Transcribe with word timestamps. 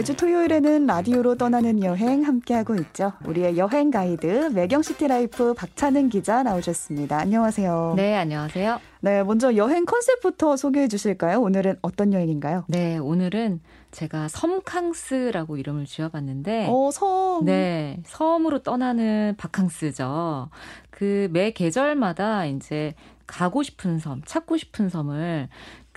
매주 0.00 0.16
토요일에는 0.16 0.86
라디오로 0.86 1.34
떠나는 1.36 1.84
여행 1.84 2.22
함께하고 2.22 2.74
있죠. 2.76 3.12
우리의 3.26 3.58
여행 3.58 3.90
가이드 3.90 4.48
매경 4.54 5.06
시티라이프 5.08 5.52
박찬은 5.52 6.08
기자 6.08 6.42
나오셨습니다. 6.42 7.18
안녕하세요. 7.18 7.92
네, 7.98 8.16
안녕하세요. 8.16 8.80
네, 9.02 9.22
먼저 9.22 9.54
여행 9.56 9.84
컨셉부터 9.84 10.56
소개해 10.56 10.88
주실까요? 10.88 11.42
오늘은 11.42 11.76
어떤 11.82 12.14
여행인가요? 12.14 12.64
네, 12.68 12.96
오늘은 12.96 13.60
제가 13.90 14.28
섬캉스라고 14.28 15.58
이름을 15.58 15.84
지어봤는데, 15.84 16.68
어, 16.70 16.90
섬. 16.90 17.44
네, 17.44 18.00
섬으로 18.06 18.62
떠나는 18.62 19.34
바캉스죠. 19.36 20.48
그 20.90 21.28
매 21.30 21.50
계절마다 21.50 22.46
이제 22.46 22.94
가고 23.26 23.62
싶은 23.62 23.98
섬, 23.98 24.22
찾고 24.24 24.56
싶은 24.56 24.88
섬을 24.88 25.48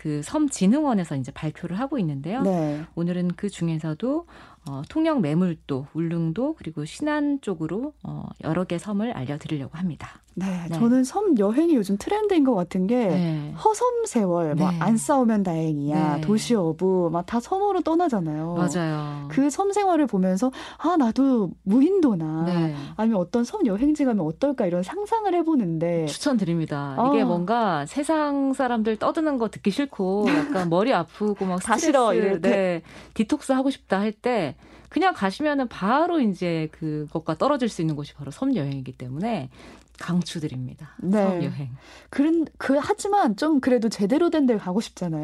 그 0.04 0.22
섬진흥원에서 0.22 1.16
이제 1.16 1.32
발표를 1.32 1.80
하고 1.80 1.98
있는데요. 1.98 2.42
네. 2.42 2.84
오늘은 2.96 3.30
그 3.38 3.50
중에서도 3.50 4.28
어, 4.66 4.82
통영 4.90 5.22
매물도, 5.22 5.88
울릉도 5.94 6.56
그리고 6.58 6.86
신안 6.86 7.42
쪽으로 7.42 7.94
어, 8.04 8.26
여러 8.44 8.64
개 8.64 8.78
섬을 8.78 9.12
알려드리려고 9.12 9.78
합니다. 9.78 10.10
네, 10.36 10.48
네. 10.68 10.80
저는 10.80 11.04
섬 11.04 11.38
여행이 11.38 11.76
요즘 11.76 11.96
트렌드인 12.00 12.44
것 12.44 12.56
같은 12.56 12.88
게 12.88 13.06
네. 13.08 13.54
허섬 13.64 14.06
세월, 14.08 14.56
네. 14.56 14.64
뭐안 14.64 14.98
싸우면 14.98 15.44
다행이야, 15.44 16.16
네. 16.16 16.22
도시 16.22 16.56
어부, 16.56 17.10
막 17.14 17.28
다 17.28 17.40
섬으로 17.40 17.82
떠나잖아요. 17.82 18.56
맞아요. 18.56 19.28
그 19.30 19.48
섬 19.52 19.72
생활을 19.74 20.08
보면서 20.08 20.52
아 20.80 20.98
나도 20.98 21.52
무인도나 21.64 22.46
네. 22.46 22.76
아니면 22.96 23.20
어떤 23.20 23.44
섬 23.44 23.66
여행지 23.68 24.06
가면 24.06 24.26
어떨까 24.26 24.66
이런 24.66 24.82
상상을 24.82 25.32
해보는데 25.36 26.08
추천드립니다. 26.08 26.96
어. 26.98 27.14
이게 27.14 27.24
뭔가 27.24 27.86
세상 27.86 28.54
사람들 28.54 28.98
떠드는 28.98 29.38
거 29.38 29.50
듣기 29.50 29.70
싫고 29.70 30.26
약간 30.30 30.70
머리 30.70 30.94
아프고 30.94 31.46
막 31.46 31.62
스트레스, 31.62 31.86
싫어, 31.86 32.14
이럴 32.16 32.42
때. 32.42 32.50
네, 32.50 32.82
디톡스 33.14 33.52
하고 33.52 33.70
싶다 33.70 34.00
할 34.00 34.14
때 34.14 34.53
그냥 34.94 35.16
가시면은 35.16 35.68
바로 35.70 36.20
이제 36.20 36.70
그것과 36.72 37.40
떨어질 37.40 37.68
수 37.68 37.82
있는 37.82 37.96
곳이 37.96 38.14
바로 38.14 38.30
섬 38.30 38.56
여행이기 38.56 38.92
때문에 38.92 39.50
강추드립니다. 40.00 40.96
네. 41.02 41.24
섬 41.24 41.44
여행. 41.44 41.70
그런 42.10 42.46
그 42.58 42.78
하지만 42.80 43.36
좀 43.36 43.60
그래도 43.60 43.90
제대로 43.90 44.30
된 44.30 44.46
데를 44.46 44.60
가고 44.60 44.82
싶잖아요. 44.82 45.24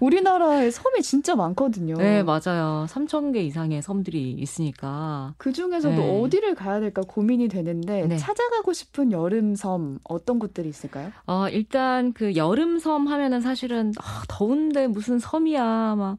우리나라에 0.00 0.70
섬이 0.70 1.02
진짜 1.02 1.34
많거든요. 1.36 1.96
네, 1.96 2.22
맞아요. 2.22 2.86
3천 2.88 3.32
개 3.32 3.42
이상의 3.42 3.82
섬들이 3.82 4.32
있으니까 4.32 5.34
그 5.38 5.52
중에서도 5.52 5.94
네. 5.96 6.20
어디를 6.22 6.54
가야 6.54 6.80
될까 6.80 7.02
고민이 7.06 7.48
되는데 7.48 8.06
네. 8.06 8.16
찾아가고 8.16 8.72
싶은 8.72 9.12
여름 9.12 9.54
섬 9.54 9.98
어떤 10.04 10.38
곳들이 10.38 10.68
있을까요? 10.68 11.10
어, 11.26 11.48
일단 11.48 12.12
그 12.12 12.36
여름 12.36 12.78
섬 12.78 13.06
하면은 13.08 13.40
사실은 13.40 13.92
아, 14.00 14.22
더운데 14.28 14.86
무슨 14.86 15.18
섬이야. 15.18 15.94
막 15.96 16.18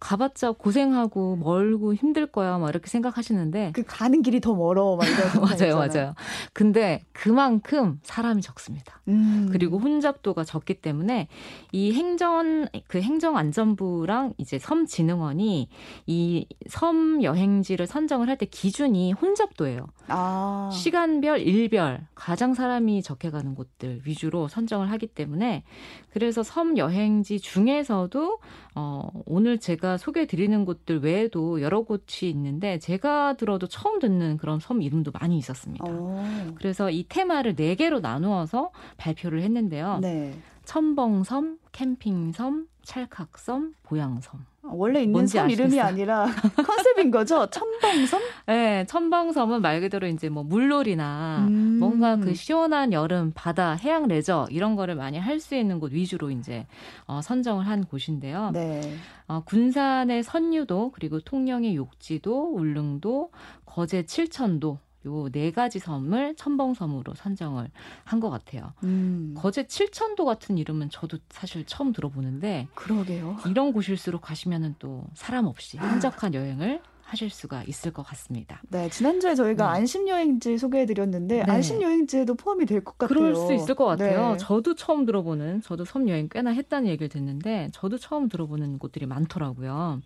가봤자 0.00 0.52
고생하고 0.52 1.36
멀고 1.36 1.94
힘들 1.94 2.26
거야. 2.26 2.58
막 2.58 2.68
이렇게 2.68 2.88
생각하시는데 2.88 3.72
그 3.74 3.84
가는 3.86 4.22
길이 4.22 4.40
더 4.40 4.54
멀어 4.54 4.96
막 4.96 5.06
이런 5.06 5.18
맞아요, 5.42 5.52
있잖아요. 5.52 5.76
맞아요. 5.76 6.14
근데 6.52 7.02
그 7.12 7.27
만큼 7.32 8.00
사람이 8.02 8.42
적습니다. 8.42 9.00
음. 9.08 9.48
그리고 9.52 9.78
혼잡도가 9.78 10.44
적기 10.44 10.74
때문에 10.74 11.28
이 11.72 11.92
행정 11.92 12.66
그 12.86 13.00
행정안전부랑 13.00 14.34
이제 14.38 14.58
섬진흥원이 14.58 15.68
이 16.06 16.46
섬 16.68 17.22
여행지를 17.22 17.86
선정을 17.86 18.28
할 18.28 18.38
때 18.38 18.46
기준이 18.46 19.12
혼잡도예요. 19.12 19.86
아 20.08 20.70
시간별, 20.72 21.40
일별 21.40 22.06
가장 22.14 22.54
사람이 22.54 23.02
적게 23.02 23.30
가는 23.30 23.54
곳들 23.56 24.02
위주로 24.04 24.46
선정을 24.46 24.90
하기 24.92 25.08
때문에 25.08 25.64
그래서 26.12 26.44
섬 26.44 26.76
여행지 26.78 27.40
중에서도 27.40 28.38
어 28.76 29.08
오늘 29.26 29.58
제가 29.58 29.96
소개해 29.96 30.26
드리는 30.26 30.64
곳들 30.64 31.00
외에도 31.00 31.60
여러 31.62 31.82
곳이 31.82 32.28
있는데 32.28 32.78
제가 32.78 33.34
들어도 33.34 33.66
처음 33.66 33.98
듣는 33.98 34.36
그런 34.36 34.60
섬 34.60 34.82
이름도 34.82 35.10
많이 35.18 35.36
있었습니다. 35.38 35.84
어. 35.88 36.52
그래서 36.56 36.90
이 36.90 37.02
테마를 37.18 37.56
네 37.56 37.74
개로 37.74 37.98
나누어서 37.98 38.70
발표를 38.96 39.42
했는데요. 39.42 39.98
네. 40.00 40.32
첨벙섬, 40.64 41.58
캠핑섬, 41.72 42.68
찰칵섬, 42.84 43.74
보양섬. 43.82 44.46
원래 44.70 45.02
있는 45.02 45.26
섬 45.26 45.48
이름이 45.50 45.80
아시겠어요? 45.80 45.82
아니라 45.82 46.26
컨셉인 46.64 47.10
거죠? 47.10 47.46
첨벙섬? 47.50 48.20
네, 48.46 48.84
첨벙섬은 48.86 49.62
말 49.62 49.80
그대로 49.80 50.06
이제 50.06 50.28
뭐 50.28 50.44
물놀이나 50.44 51.46
음. 51.48 51.78
뭔가 51.80 52.16
그 52.16 52.34
시원한 52.34 52.92
여름 52.92 53.32
바다 53.34 53.72
해양 53.72 54.06
레저 54.06 54.46
이런 54.50 54.76
거를 54.76 54.94
많이 54.94 55.18
할 55.18 55.40
수 55.40 55.54
있는 55.56 55.80
곳 55.80 55.92
위주로 55.92 56.30
이제 56.30 56.66
어, 57.06 57.20
선정을 57.22 57.66
한 57.66 57.82
곳인데요. 57.84 58.50
네. 58.52 58.80
어, 59.26 59.42
군산의 59.44 60.22
선유도 60.22 60.92
그리고 60.94 61.18
통영의 61.20 61.74
욕지도, 61.74 62.54
울릉도, 62.54 63.30
거제 63.64 64.04
칠천도 64.06 64.78
요 65.06 65.28
네 65.30 65.50
가지 65.52 65.78
섬을 65.78 66.34
첨벙섬으로 66.36 67.14
선정을 67.14 67.70
한 68.04 68.20
것 68.20 68.30
같아요. 68.30 68.72
음. 68.82 69.34
거제 69.36 69.66
칠천도 69.66 70.24
같은 70.24 70.58
이름은 70.58 70.90
저도 70.90 71.18
사실 71.30 71.64
처음 71.66 71.92
들어보는데 71.92 72.66
그러게요. 72.74 73.36
이런 73.46 73.72
곳일수록 73.72 74.20
가시면은 74.22 74.74
또 74.78 75.04
사람 75.14 75.46
없이 75.46 75.76
한적한 75.78 76.34
여행을 76.34 76.80
하실 77.08 77.30
수가 77.30 77.62
있을 77.66 77.90
것 77.90 78.02
같습니다. 78.02 78.60
네, 78.68 78.90
지난주에 78.90 79.34
저희가 79.34 79.72
네. 79.72 79.78
안심 79.78 80.06
여행지 80.08 80.58
소개해 80.58 80.84
드렸는데 80.84 81.42
네. 81.42 81.50
안심 81.50 81.80
여행지에도 81.80 82.34
포함이 82.34 82.66
될 82.66 82.84
것 82.84 82.98
같아요. 82.98 83.18
그럴 83.18 83.34
수 83.34 83.54
있을 83.54 83.74
것 83.74 83.86
같아요. 83.86 84.32
네. 84.32 84.36
저도 84.36 84.74
처음 84.74 85.06
들어보는, 85.06 85.62
저도 85.62 85.86
섬 85.86 86.06
여행 86.10 86.28
꽤나 86.30 86.50
했다는 86.50 86.86
얘기를 86.88 87.08
듣는데, 87.08 87.70
저도 87.72 87.96
처음 87.96 88.28
들어보는 88.28 88.78
곳들이 88.78 89.06
많더라고요. 89.06 90.00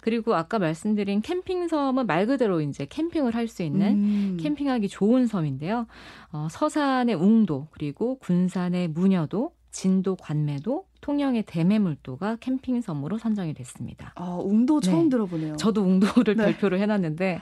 그리고 0.00 0.34
아까 0.34 0.58
말씀드린 0.58 1.22
캠핑 1.22 1.68
섬은 1.68 2.06
말 2.06 2.26
그대로 2.26 2.60
이제 2.60 2.84
캠핑을 2.86 3.34
할 3.34 3.48
수 3.48 3.62
있는 3.62 3.86
음. 3.92 4.36
캠핑하기 4.38 4.88
좋은 4.88 5.26
섬인데요. 5.26 5.86
어, 6.32 6.48
서산의 6.50 7.14
웅도, 7.14 7.68
그리고 7.70 8.18
군산의 8.18 8.88
무녀도, 8.88 9.52
진도 9.70 10.16
관매도, 10.16 10.84
통영의 11.06 11.42
대매물도가 11.46 12.36
캠핑 12.36 12.80
섬으로 12.80 13.18
선정이 13.18 13.52
됐습니다. 13.54 14.12
아, 14.14 14.36
웅도 14.42 14.80
처음 14.80 15.04
네. 15.04 15.08
들어보네요. 15.10 15.56
저도 15.56 15.82
웅도를 15.82 16.36
네. 16.36 16.44
발표를 16.44 16.78
해놨는데 16.80 17.40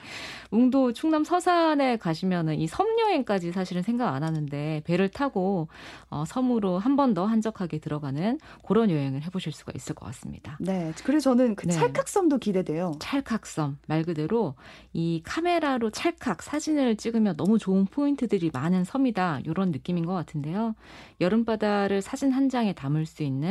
웅도 0.51 0.93
충남 0.95 1.23
서산에 1.25 1.97
가시면은 1.99 2.57
이 2.59 2.67
섬 2.67 2.87
여행까지 2.99 3.53
사실은 3.53 3.83
생각 3.83 4.15
안 4.15 4.23
하는데 4.25 4.83
배를 4.85 5.09
타고 5.11 5.69
어, 6.09 6.25
섬으로 6.27 6.79
한 6.79 6.97
번 6.97 7.15
더 7.15 7.27
한적하게 7.27 7.79
들어가는 7.79 8.39
그런 8.67 8.91
여행을 8.91 9.23
해보실 9.25 9.53
수가 9.53 9.73
있을 9.77 9.95
것 9.95 10.07
같습니다. 10.07 10.57
네, 10.61 10.93
그래서 11.05 11.31
저는 11.31 11.55
그 11.55 11.67
네. 11.67 11.73
찰칵섬도 11.75 12.39
기대돼요. 12.39 12.93
찰칵섬 13.01 13.79
말 13.87 14.03
그대로 14.05 14.55
이 14.95 15.21
카메라로 15.25 15.91
찰칵 15.91 16.43
사진을 16.43 16.97
찍으면 16.97 17.37
너무 17.37 17.59
좋은 17.59 17.85
포인트들이 17.87 18.51
많은 18.55 18.85
섬이다 18.85 19.41
이런 19.45 19.71
느낌인 19.71 20.07
것 20.07 20.15
같은데요. 20.15 20.75
여름바다를 21.21 22.01
사진 22.01 22.33
한 22.33 22.49
장에 22.49 22.73
담을 22.73 23.05
수 23.07 23.23
있는 23.23 23.50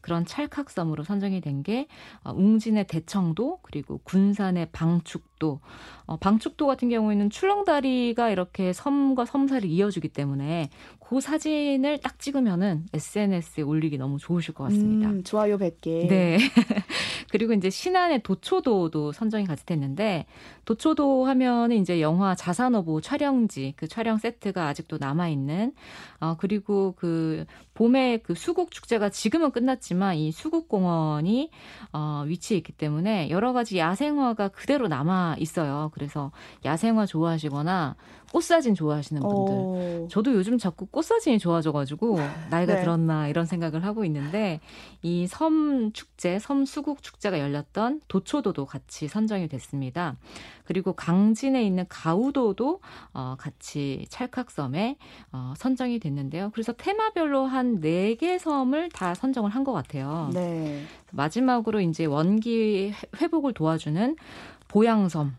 그런 0.00 0.24
찰칵섬으로 0.24 1.04
선정이 1.04 1.40
된게 1.40 1.86
어, 2.24 2.32
웅진의 2.32 2.86
대청도 2.86 3.60
그리고 3.62 4.00
군산의 4.04 4.68
방축도 4.72 5.60
어, 6.06 6.16
방축도 6.16 6.66
같은 6.66 6.88
경우에는 6.88 7.30
출렁다리가 7.30 8.30
이렇게 8.30 8.72
섬과 8.72 9.24
섬사를 9.26 9.68
이어주기 9.68 10.08
때문에 10.08 10.70
그 11.00 11.20
사진을 11.20 11.98
딱 11.98 12.18
찍으면은 12.18 12.86
SNS에 12.92 13.62
올리기 13.62 13.98
너무 13.98 14.18
좋으실 14.18 14.54
것 14.54 14.64
같습니다. 14.64 15.08
음, 15.08 15.22
좋아요 15.22 15.56
100개. 15.58 16.08
네. 16.08 16.38
그리고 17.36 17.52
이제 17.52 17.68
신안의 17.68 18.22
도초도도 18.22 19.12
선정이 19.12 19.44
같이 19.44 19.66
됐는데 19.66 20.24
도초도 20.64 21.26
하면은 21.26 21.76
이제 21.76 22.00
영화 22.00 22.34
자산어보 22.34 23.02
촬영지 23.02 23.74
그 23.76 23.86
촬영 23.86 24.16
세트가 24.16 24.68
아직도 24.68 24.96
남아 24.96 25.28
있는 25.28 25.74
어 26.18 26.36
그리고 26.38 26.94
그 26.96 27.44
봄에 27.74 28.20
그 28.22 28.34
수국 28.34 28.70
축제가 28.70 29.10
지금은 29.10 29.50
끝났지만 29.50 30.16
이 30.16 30.32
수국 30.32 30.66
공원이 30.70 31.50
어 31.92 32.24
위치해 32.26 32.56
있기 32.56 32.72
때문에 32.72 33.28
여러 33.28 33.52
가지 33.52 33.76
야생화가 33.76 34.48
그대로 34.48 34.88
남아 34.88 35.36
있어요. 35.38 35.90
그래서 35.92 36.32
야생화 36.64 37.04
좋아하시거나 37.04 37.96
꽃사진 38.36 38.74
좋아하시는 38.74 39.22
분들 39.22 39.54
어, 39.56 40.08
저도 40.10 40.34
요즘 40.34 40.58
자꾸 40.58 40.84
꽃사진이 40.84 41.38
좋아져가지고 41.38 42.18
나이가 42.50 42.74
네. 42.74 42.80
들었나 42.82 43.28
이런 43.28 43.46
생각을 43.46 43.82
하고 43.84 44.04
있는데 44.04 44.60
이 45.02 45.26
섬 45.26 45.90
축제, 45.92 46.38
섬 46.38 46.66
수국 46.66 47.02
축제가 47.02 47.40
열렸던 47.40 48.02
도초도도 48.08 48.66
같이 48.66 49.08
선정이 49.08 49.48
됐습니다. 49.48 50.16
그리고 50.64 50.92
강진에 50.92 51.62
있는 51.64 51.86
가우도도 51.88 52.80
어, 53.14 53.36
같이 53.38 54.04
찰칵섬에 54.10 54.98
어, 55.32 55.54
선정이 55.56 55.98
됐는데요. 55.98 56.50
그래서 56.52 56.72
테마별로 56.74 57.46
한 57.46 57.80
네 57.80 58.14
개 58.16 58.38
섬을 58.38 58.90
다 58.90 59.14
선정을 59.14 59.50
한 59.50 59.64
것 59.64 59.72
같아요. 59.72 60.30
네. 60.34 60.82
마지막으로 61.12 61.80
이제 61.80 62.04
원기 62.04 62.90
회- 62.92 63.20
회복을 63.22 63.54
도와주는 63.54 64.16
보양섬 64.68 65.34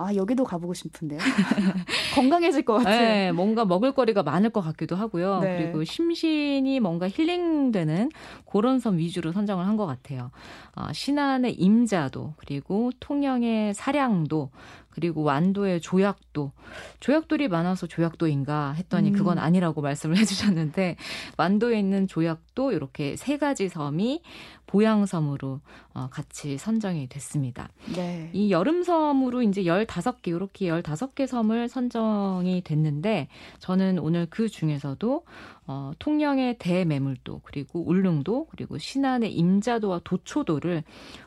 아 0.00 0.14
여기도 0.14 0.44
가보고 0.44 0.72
싶은데요. 0.74 1.18
건강해질 2.14 2.62
것 2.64 2.74
같아요. 2.78 2.98
네, 3.00 3.32
뭔가 3.32 3.64
먹을거리가 3.64 4.22
많을 4.22 4.50
것 4.50 4.60
같기도 4.62 4.96
하고요. 4.96 5.40
네. 5.40 5.58
그리고 5.58 5.84
심신이 5.84 6.80
뭔가 6.80 7.08
힐링되는 7.08 8.10
그런 8.50 8.78
섬 8.78 8.98
위주로 8.98 9.32
선정을 9.32 9.66
한 9.66 9.76
것 9.76 9.86
같아요. 9.86 10.30
어, 10.76 10.92
신안의 10.92 11.54
임자도 11.54 12.34
그리고 12.36 12.90
통영의 13.00 13.72
사량도 13.74 14.50
그리고 14.90 15.22
완도의 15.22 15.80
조약도 15.80 16.52
조약돌이 17.00 17.48
많아서 17.48 17.86
조약도인가 17.86 18.72
했더니 18.72 19.10
음. 19.10 19.14
그건 19.14 19.38
아니라고 19.38 19.80
말씀을 19.80 20.16
해주셨는데 20.18 20.96
완도에 21.36 21.78
있는 21.78 22.06
조약도 22.06 22.72
이렇게 22.72 23.16
세 23.16 23.38
가지 23.38 23.68
섬이 23.68 24.22
보양섬으로 24.70 25.60
어, 25.94 26.08
같이 26.10 26.56
선정이 26.56 27.08
됐습니다. 27.08 27.68
네. 27.94 28.30
이 28.32 28.52
여름섬으로 28.52 29.42
이제 29.42 29.64
15개, 29.64 30.28
이렇게 30.28 30.68
15개 30.68 31.26
섬을 31.26 31.68
선정이 31.68 32.62
됐는데, 32.62 33.26
저는 33.58 33.98
오늘 33.98 34.28
그 34.30 34.48
중에서도, 34.48 35.24
어, 35.66 35.92
통영의 35.98 36.56
대매물도, 36.58 37.42
그리고 37.44 37.86
울릉도, 37.86 38.46
그리고 38.50 38.78
신안의 38.78 39.32
임자도와 39.34 40.00
도초도를 40.02 40.82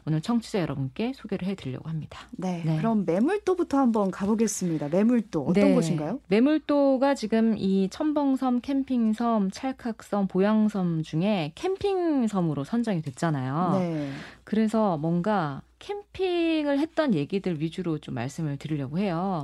오늘 0.06 0.22
청취자 0.22 0.60
여러분께 0.60 1.14
소개를 1.16 1.48
해드리려고 1.48 1.90
합니다. 1.90 2.28
네. 2.32 2.62
네. 2.66 2.78
그럼 2.78 3.06
매물도부터 3.06 3.78
한번 3.78 4.12
가보겠습니다. 4.12 4.90
매물도 4.90 5.44
어떤 5.44 5.54
네. 5.54 5.74
곳인가요? 5.74 6.20
매물도가 6.28 7.16
지금 7.16 7.56
이 7.58 7.88
첨벙섬, 7.90 8.62
캠핑섬, 8.62 9.52
찰칵섬, 9.52 10.28
보양섬 10.28 11.04
중에 11.04 11.54
캠핑섬으로 11.56 12.64
선정이 12.64 13.02
됐잖아요. 13.02 13.80
네. 13.80 14.10
그래서 14.44 14.98
뭔가 14.98 15.62
캠핑을 15.80 16.80
했던 16.80 17.14
얘기들 17.14 17.62
위주로 17.62 17.98
좀 17.98 18.16
말씀을 18.16 18.58
드리려고 18.58 18.98
해요. 18.98 19.44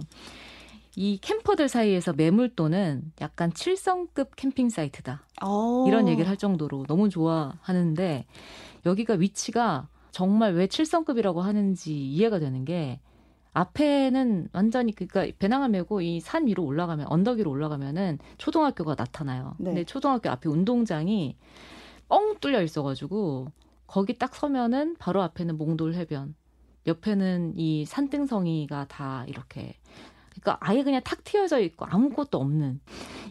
이 1.02 1.18
캠퍼들 1.22 1.70
사이에서 1.70 2.12
매물도는 2.12 3.14
약간 3.22 3.52
7성급 3.52 4.32
캠핑 4.36 4.68
사이트다. 4.70 5.26
어. 5.42 5.86
이런 5.88 6.10
얘기를 6.10 6.30
할 6.30 6.36
정도로 6.36 6.84
너무 6.88 7.08
좋아하는데 7.08 8.26
여기가 8.86 9.14
위치가 9.14 9.88
정말 10.12 10.56
왜 10.56 10.68
7성급이라고 10.68 11.38
하는지 11.38 11.96
이해가 11.96 12.40
되는 12.40 12.66
게 12.66 13.00
앞에는 13.54 14.50
완전히 14.52 14.92
그러니까 14.92 15.34
배낭을 15.40 15.70
메고 15.70 16.02
이 16.02 16.20
산 16.20 16.48
위로 16.48 16.66
올라가면 16.66 17.08
언덕 17.08 17.38
위로 17.38 17.50
올라가면은 17.50 18.20
초등학교가 18.38 18.96
나타나요. 18.98 19.56
네. 19.58 19.70
근데 19.70 19.84
초등학교 19.86 20.30
앞에 20.30 20.50
운동장이 20.50 21.38
뻥 22.10 22.40
뚫려 22.42 22.62
있어가지고 22.62 23.48
거기 23.88 24.18
딱 24.18 24.36
서면은 24.36 24.98
바로 25.00 25.22
앞에는 25.24 25.58
몽돌 25.58 25.94
해변, 25.94 26.36
옆에는 26.88 27.54
이 27.56 27.86
산등성이가 27.86 28.88
다 28.90 29.24
이렇게 29.28 29.76
그러니까 30.42 30.58
아예 30.60 30.84
그냥 30.84 31.02
탁 31.04 31.24
트여져 31.24 31.60
있고 31.60 31.86
아무것도 31.86 32.38
없는 32.38 32.80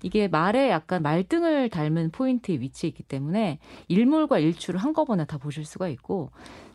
이게 0.03 0.29
말에 0.29 0.71
약간 0.71 1.03
말등을 1.03 1.71
닮은 1.71 2.11
포인트에 2.11 2.61
위치해 2.61 2.89
있기 2.89 3.03
때문에 3.03 3.59
일몰과 3.89 4.39
일출을 4.39 4.81
한꺼번에 4.81 5.25
다 5.25 5.39
보실 5.39 5.65
수가 5.65 5.89
있고 5.89 6.31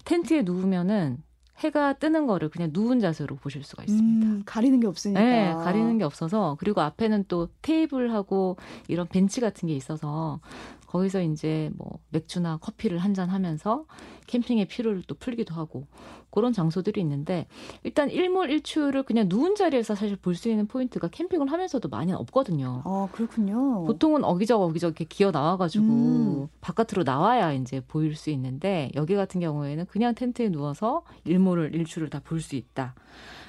텐트에 0.06 0.44
누우면은 0.44 1.22
해가 1.60 1.94
뜨는 1.94 2.26
거를 2.26 2.50
그냥 2.50 2.72
누운 2.74 3.00
자세로 3.00 3.36
보실 3.36 3.64
수가 3.64 3.84
있습니다. 3.84 4.28
음, 4.28 4.44
가리는 4.46 4.80
게 4.80 4.88
없으니까. 4.88 5.22
네, 5.22 5.54
가리는 5.54 5.98
게 5.98 6.04
없어서 6.04 6.58
그리고 6.60 6.82
앞에는 6.82 7.26
또 7.28 7.48
테이블하고 7.62 8.58
이런 8.88 9.08
벤치 9.08 9.40
같은 9.40 9.68
게 9.68 9.76
있어서 9.76 10.40
거기서 10.94 11.22
이제 11.24 11.72
뭐 11.76 11.98
맥주나 12.10 12.58
커피를 12.58 13.00
한 13.00 13.14
잔 13.16 13.30
하면서 13.30 13.86
캠핑의 14.28 14.66
피로를 14.68 15.04
또 15.08 15.16
풀기도 15.16 15.54
하고 15.56 15.86
그런 16.32 16.54
장소들이 16.54 17.02
있는데 17.02 17.48
일단 17.84 18.10
일몰 18.10 18.50
일출을 18.52 19.04
그냥 19.04 19.26
누운 19.30 19.56
자리에서 19.56 19.94
사실 19.96 20.16
볼 20.16 20.36
수 20.36 20.50
있는 20.50 20.68
포인트가 20.68 21.08
캠핑을 21.10 21.52
하면서도 21.52 21.90
많이 21.90 22.12
없거든요. 22.14 22.82
아, 22.86 23.08
그렇군요. 23.12 23.84
보통은 23.86 24.24
어기적 24.24 24.62
어기적 24.62 24.90
이렇게 24.90 25.06
기어 25.06 25.32
나와가지고 25.32 25.86
음. 25.86 26.48
바깥으로 26.62 27.04
나와야 27.04 27.54
이제 27.54 27.82
보일 27.88 28.16
수 28.16 28.30
있는데 28.32 28.90
여기 28.96 29.16
같은 29.16 29.42
경우에는 29.42 29.86
그냥 29.88 30.14
텐트에 30.16 30.50
누워서 30.50 31.04
일몰을 31.26 31.74
일출을 31.76 32.10
다 32.10 32.20
볼 32.24 32.40
수 32.42 32.56
있다. 32.56 32.94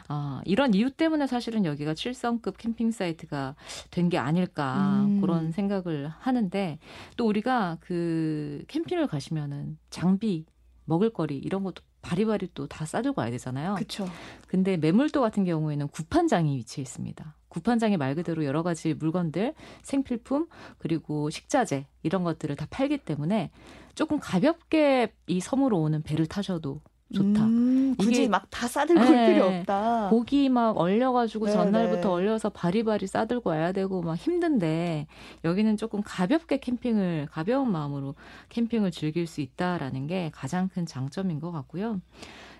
아, 0.08 0.42
이런 0.44 0.74
이유 0.74 0.90
때문에 0.90 1.26
사실은 1.26 1.64
여기가 1.64 1.94
7성급 1.94 2.56
캠핑 2.58 2.90
사이트가 2.90 3.54
된 3.90 4.08
게 4.10 4.18
아닐까 4.18 5.02
음. 5.06 5.20
그런 5.20 5.50
생각을 5.50 6.08
하는데 6.08 6.78
또 7.16 7.26
우리가 7.26 7.78
그 7.80 8.64
캠핑을 8.68 9.06
가시면은 9.06 9.78
장비, 9.90 10.44
먹을거리 10.84 11.38
이런 11.38 11.64
것도 11.64 11.82
바리바리 12.02 12.50
또 12.52 12.66
다 12.66 12.84
싸들고 12.84 13.22
와야 13.22 13.30
되잖아요. 13.30 13.76
그쵸. 13.76 14.06
근데 14.46 14.76
매물도 14.76 15.22
같은 15.22 15.44
경우에는 15.44 15.88
구판장이 15.88 16.54
위치해 16.58 16.82
있습니다. 16.82 17.34
구판장이 17.48 17.96
말 17.96 18.14
그대로 18.14 18.44
여러 18.44 18.62
가지 18.62 18.92
물건들, 18.92 19.54
생필품, 19.82 20.48
그리고 20.76 21.30
식자재 21.30 21.86
이런 22.02 22.24
것들을 22.24 22.54
다 22.56 22.66
팔기 22.68 22.98
때문에 22.98 23.50
조금 23.94 24.18
가볍게 24.20 25.14
이 25.28 25.40
섬으로 25.40 25.80
오는 25.80 26.02
배를 26.02 26.26
타셔도 26.26 26.82
좋다. 27.12 27.44
음, 27.44 27.94
굳이 27.98 28.28
막 28.28 28.46
다 28.50 28.66
싸들고 28.66 29.00
올 29.02 29.10
네. 29.12 29.32
필요 29.34 29.46
없다. 29.46 30.08
고기 30.10 30.48
막 30.48 30.76
얼려가지고 30.78 31.46
네, 31.46 31.52
전날부터 31.52 32.00
네. 32.00 32.14
얼려서 32.14 32.50
바리바리 32.50 33.06
싸들고 33.06 33.50
와야 33.50 33.72
되고 33.72 34.00
막 34.02 34.14
힘든데 34.14 35.06
여기는 35.44 35.76
조금 35.76 36.02
가볍게 36.04 36.58
캠핑을 36.58 37.28
가벼운 37.30 37.70
마음으로 37.70 38.14
캠핑을 38.48 38.90
즐길 38.90 39.26
수 39.26 39.40
있다라는 39.40 40.06
게 40.06 40.30
가장 40.34 40.68
큰 40.68 40.86
장점인 40.86 41.40
것 41.40 41.52
같고요. 41.52 42.00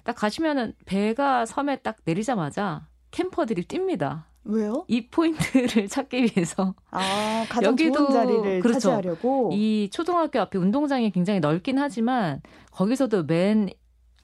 딱 0.05 0.15
가시면은 0.17 0.75
배가 0.85 1.47
섬에 1.47 1.77
딱 1.77 1.97
내리자마자 2.05 2.87
캠퍼들이 3.11 3.63
뜁니다. 3.65 4.25
왜요? 4.45 4.85
이 4.89 5.07
포인트를 5.09 5.89
찾기 5.89 6.23
위해서 6.25 6.75
아, 6.91 7.47
가장 7.49 7.71
여기도 7.73 7.95
좋은 8.07 8.11
자리를 8.13 8.61
그렇죠. 8.61 8.81
차지하려고. 8.81 9.51
이 9.55 9.89
초등학교 9.91 10.39
앞에 10.41 10.59
운동장이 10.59 11.11
굉장히 11.13 11.41
넓긴 11.41 11.79
하지만 11.79 12.43
거기서도 12.73 13.23
맨 13.25 13.71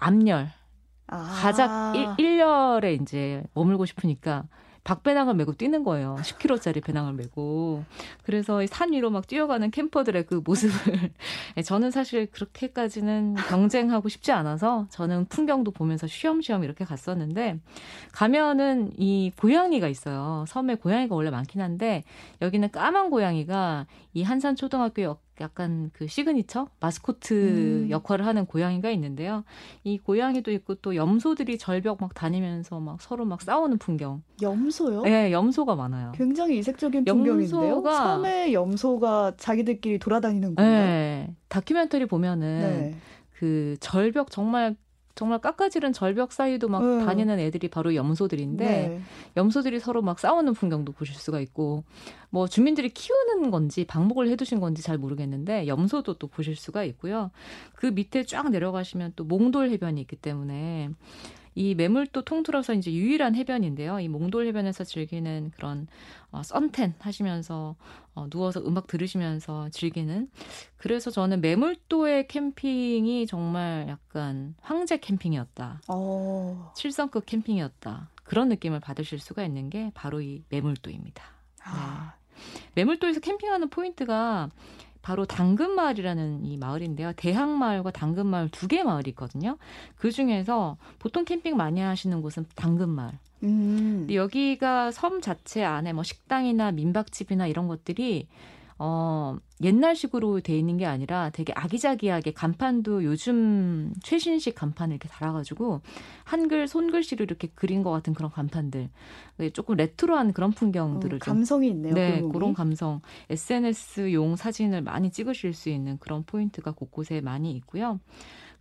앞열 0.01 0.49
아. 1.09 1.39
가작 1.41 1.97
일 1.97 2.07
1열에 2.17 3.01
이제 3.01 3.43
머물고 3.55 3.85
싶으니까 3.85 4.45
박배낭을 4.83 5.35
메고 5.35 5.53
뛰는 5.53 5.85
거예요. 5.85 6.17
10kg짜리 6.21 6.83
배낭을 6.83 7.13
메고. 7.13 7.85
그래서 8.25 8.63
이산 8.63 8.93
위로 8.93 9.11
막 9.11 9.27
뛰어가는 9.27 9.71
캠퍼들의 9.71 10.25
그 10.27 10.41
모습을 10.45 11.11
예, 11.59 11.63
저는 11.63 11.91
사실 11.91 12.27
그렇게까지는 12.31 13.35
경쟁하고 13.35 14.09
싶지 14.09 14.33
않아서 14.33 14.87
저는 14.91 15.27
풍경도 15.27 15.73
보면서 15.73 16.07
쉬엄쉬엄 16.07 16.65
이렇게 16.65 16.85
갔었는데 16.85 17.61
가면은 18.13 18.93
이 18.97 19.31
고양이가 19.37 19.87
있어요. 19.89 20.45
섬에 20.49 20.77
고양이가 20.77 21.15
원래 21.15 21.31
많긴 21.31 21.61
한데 21.61 22.05
여기는 22.41 22.71
까만 22.71 23.11
고양이가 23.11 23.87
이 24.15 24.23
한산 24.23 24.57
초등학교 24.57 25.03
역 25.03 25.30
약간 25.41 25.91
그 25.93 26.07
시그니처 26.07 26.69
마스코트 26.81 27.35
음. 27.85 27.91
역할을 27.91 28.27
하는 28.27 28.47
고양이가 28.47 28.91
있는데요. 28.91 29.45
이 29.85 29.99
고양이도 29.99 30.51
있고 30.53 30.75
또 30.77 30.95
염소들이 30.95 31.59
절벽 31.59 31.99
막 32.01 32.15
다니면서 32.15 32.79
막 32.81 33.01
서로 33.01 33.25
막 33.25 33.41
싸우는 33.43 33.79
풍경. 33.79 34.23
염소요? 34.43 35.03
네, 35.03 35.33
염소가 35.33 35.75
많아요. 35.77 36.13
굉장히 36.15 36.59
이색적인 36.59 37.05
풍경인데요. 37.05 37.83
염소가- 37.83 37.97
섬에 37.97 38.53
염소가 38.53 39.35
자기들끼리 39.37 39.99
돌아다니는군요. 39.99 40.67
네. 40.69 41.35
다큐멘터리 41.49 42.07
보면은 42.07 42.61
네. 42.61 42.97
그 43.39 43.77
절벽 43.81 44.31
정말 44.31 44.77
정말 45.21 45.39
깎아지른 45.39 45.93
절벽 45.93 46.33
사이도 46.33 46.69
막 46.69 46.81
음. 46.81 47.05
다니는 47.05 47.39
애들이 47.39 47.69
바로 47.69 47.95
염소들인데 47.95 48.65
네. 48.65 49.01
염소들이 49.37 49.79
서로 49.79 50.01
막 50.01 50.19
싸우는 50.19 50.55
풍경도 50.55 50.93
보실 50.93 51.15
수가 51.15 51.41
있고 51.41 51.85
뭐 52.31 52.49
주민들이 52.49 52.89
키우는 52.89 53.51
건지 53.51 53.85
방목을 53.85 54.31
해두신 54.31 54.61
건지 54.61 54.81
잘 54.81 54.97
모르겠는데 54.97 55.67
염소도 55.67 56.15
또 56.15 56.27
보실 56.27 56.57
수가 56.57 56.85
있고요. 56.85 57.31
그 57.75 57.85
밑에 57.85 58.25
쫙 58.25 58.49
내려가시면 58.49 59.13
또 59.15 59.25
몽돌 59.25 59.69
해변이 59.69 60.01
있기 60.01 60.17
때문에 60.17 60.89
이 61.55 61.75
매물도 61.75 62.23
통틀어서 62.23 62.75
이제 62.75 62.93
유일한 62.93 63.35
해변인데요. 63.35 64.01
이 64.01 64.09
몽돌 64.09 64.47
해변에서 64.47 64.85
즐기는 64.85 65.51
그런 65.55 65.89
어, 66.31 66.43
선텐 66.43 66.95
하시면서 66.99 67.77
어, 68.15 68.29
누워서 68.31 68.61
음악 68.61 68.87
들으시면서 68.87 69.69
즐기는 69.71 70.31
그래서 70.77 71.11
저는 71.11 71.41
매물도의 71.41 72.29
캠핑이 72.29 73.27
정말 73.27 73.89
약간 73.89 74.55
황제 74.61 74.99
캠핑이었다. 74.99 75.83
어. 75.89 76.73
7성급 76.77 77.27
캠핑이었다. 77.27 78.11
그런 78.25 78.49
느낌을 78.49 78.79
받으실 78.81 79.19
수가 79.19 79.45
있는 79.45 79.71
게 79.71 79.91
바로 79.95 80.21
이 80.21 80.45
매물도입니다. 80.51 81.25
아, 81.65 82.15
매물도에서 82.75 83.21
캠핑하는 83.21 83.71
포인트가 83.71 84.51
바로 85.03 85.25
당근마을이라는 85.27 86.45
이 86.45 86.57
마을인데요. 86.57 87.13
대항마을과 87.15 87.91
당근마을 87.91 88.49
두 88.51 88.69
개 88.69 88.83
마을이 88.83 89.11
있거든요. 89.11 89.57
그 89.97 90.11
중에서 90.13 90.77
보통 90.99 91.25
캠핑 91.25 91.57
많이 91.57 91.81
하시는 91.81 92.21
곳은 92.23 92.47
당근마을. 92.55 93.13
음. 93.43 94.07
여기가 94.13 94.91
섬 94.91 95.21
자체 95.21 95.65
안에 95.65 95.93
뭐 95.95 96.03
식당이나 96.05 96.73
민박집이나 96.73 97.47
이런 97.47 97.69
것들이 97.69 98.29
어, 98.83 99.37
옛날식으로 99.63 100.41
돼 100.41 100.57
있는 100.57 100.79
게 100.79 100.87
아니라 100.87 101.29
되게 101.29 101.53
아기자기하게 101.55 102.33
간판도 102.33 103.05
요즘 103.05 103.93
최신식 104.03 104.55
간판을 104.55 104.95
이렇게 104.95 105.07
달아가지고 105.07 105.83
한글 106.25 106.67
손글씨로 106.67 107.25
이렇게 107.25 107.49
그린 107.55 107.83
것 107.83 107.91
같은 107.91 108.15
그런 108.15 108.31
간판들 108.31 108.89
조금 109.53 109.77
retro한 109.77 110.33
그런 110.33 110.53
풍경들을 110.53 111.17
어, 111.17 111.19
좀 111.19 111.35
감성이 111.35 111.69
있네요. 111.69 111.93
네, 111.93 112.13
골목이. 112.21 112.33
그런 112.33 112.55
감성. 112.55 113.03
SNS용 113.29 114.37
사진을 114.37 114.81
많이 114.81 115.11
찍으실 115.11 115.53
수 115.53 115.69
있는 115.69 115.99
그런 115.99 116.25
포인트가 116.25 116.71
곳곳에 116.73 117.21
많이 117.21 117.53
있고요. 117.53 118.01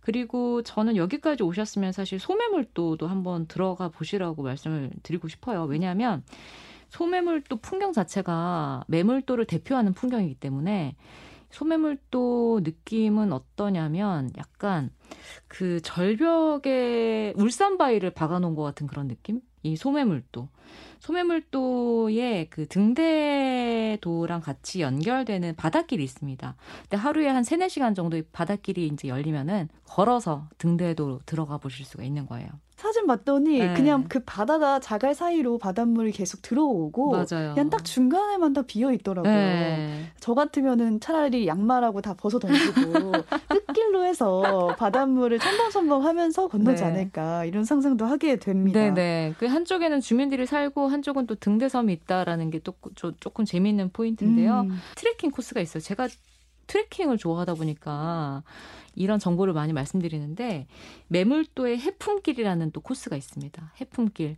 그리고 0.00 0.62
저는 0.62 0.96
여기까지 0.96 1.42
오셨으면 1.42 1.92
사실 1.92 2.18
소매물도도 2.18 3.06
한번 3.06 3.46
들어가 3.46 3.88
보시라고 3.88 4.42
말씀을 4.42 4.90
드리고 5.02 5.28
싶어요. 5.28 5.64
왜냐하면 5.64 6.22
소매물도 6.90 7.56
풍경 7.56 7.92
자체가 7.92 8.84
매물도를 8.88 9.46
대표하는 9.46 9.92
풍경이기 9.94 10.34
때문에 10.34 10.96
소매물도 11.50 12.60
느낌은 12.62 13.32
어떠냐면 13.32 14.30
약간 14.36 14.90
그 15.48 15.80
절벽에 15.82 17.34
울산 17.36 17.76
바위를 17.78 18.10
박아놓은 18.10 18.54
것 18.54 18.62
같은 18.62 18.86
그런 18.86 19.08
느낌? 19.08 19.40
이 19.62 19.76
소매물도. 19.76 20.48
소매물도의 21.00 22.48
그 22.50 22.66
등대도랑 22.68 24.40
같이 24.40 24.80
연결되는 24.80 25.56
바닷길이 25.56 26.04
있습니다. 26.04 26.54
근데 26.82 26.96
하루에 26.96 27.28
한 27.28 27.42
3, 27.42 27.60
4시간 27.60 27.94
정도의 27.94 28.24
바닷길이 28.32 28.86
이제 28.86 29.08
열리면은 29.08 29.68
걸어서 29.84 30.46
등대도로 30.58 31.20
들어가 31.26 31.58
보실 31.58 31.84
수가 31.84 32.04
있는 32.04 32.26
거예요. 32.26 32.48
사진 32.80 33.06
봤더니 33.06 33.58
네. 33.58 33.74
그냥 33.74 34.06
그 34.08 34.20
바다가 34.20 34.80
자갈 34.80 35.14
사이로 35.14 35.58
바닷물이 35.58 36.12
계속 36.12 36.40
들어오고 36.40 37.10
맞아요. 37.10 37.52
그냥 37.52 37.68
딱 37.68 37.84
중간에만 37.84 38.54
다 38.54 38.62
비어 38.62 38.90
있더라고요. 38.92 39.30
네. 39.30 40.04
저 40.18 40.32
같으면은 40.32 40.98
차라리 40.98 41.46
양말하고 41.46 42.00
다 42.00 42.14
벗어 42.14 42.38
던지고 42.38 43.12
끝길로 43.66 44.04
해서 44.04 44.74
바닷물을 44.78 45.38
첨벙첨벙 45.40 46.06
하면서 46.06 46.48
건너지 46.48 46.82
네. 46.82 46.88
않을까 46.88 47.44
이런 47.44 47.64
상상도 47.64 48.06
하게 48.06 48.36
됩니다. 48.36 48.80
네 48.80 48.94
네. 48.94 49.34
그 49.38 49.44
한쪽에는 49.44 50.00
주민들이 50.00 50.46
살고 50.46 50.88
한쪽은 50.90 51.26
또 51.26 51.34
등대섬이 51.34 51.92
있다라는 51.92 52.50
게 52.50 52.60
또 52.60 52.74
조금 53.20 53.44
재미있는 53.44 53.90
포인트인데요. 53.92 54.60
음. 54.62 54.78
트레킹 54.96 55.30
코스가 55.30 55.60
있어요. 55.60 55.82
제가 55.82 56.08
트레킹을 56.66 57.18
좋아하다 57.18 57.54
보니까 57.54 58.42
이런 58.94 59.18
정보를 59.18 59.52
많이 59.54 59.72
말씀드리는데 59.72 60.66
매물도의 61.08 61.78
해품길이라는 61.78 62.70
또 62.72 62.80
코스가 62.80 63.16
있습니다. 63.16 63.72
해품길. 63.80 64.36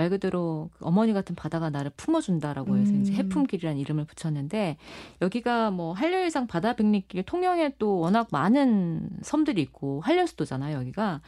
말 0.00 0.08
그대로 0.08 0.70
그 0.78 0.86
어머니 0.86 1.12
같은 1.12 1.34
바다가 1.34 1.68
나를 1.68 1.90
품어준다라고 1.96 2.78
해서 2.78 2.92
음. 2.92 3.02
이제 3.02 3.12
해품길이라는 3.12 3.78
이름을 3.78 4.06
붙였는데 4.06 4.78
여기가 5.20 5.70
뭐 5.70 5.92
한려해상 5.92 6.46
바다 6.46 6.72
백리길 6.74 7.22
통영에 7.24 7.74
또 7.78 7.98
워낙 7.98 8.28
많은 8.30 9.10
섬들이 9.20 9.60
있고 9.60 10.00
한려수도잖아요 10.00 10.78
여기가 10.78 11.20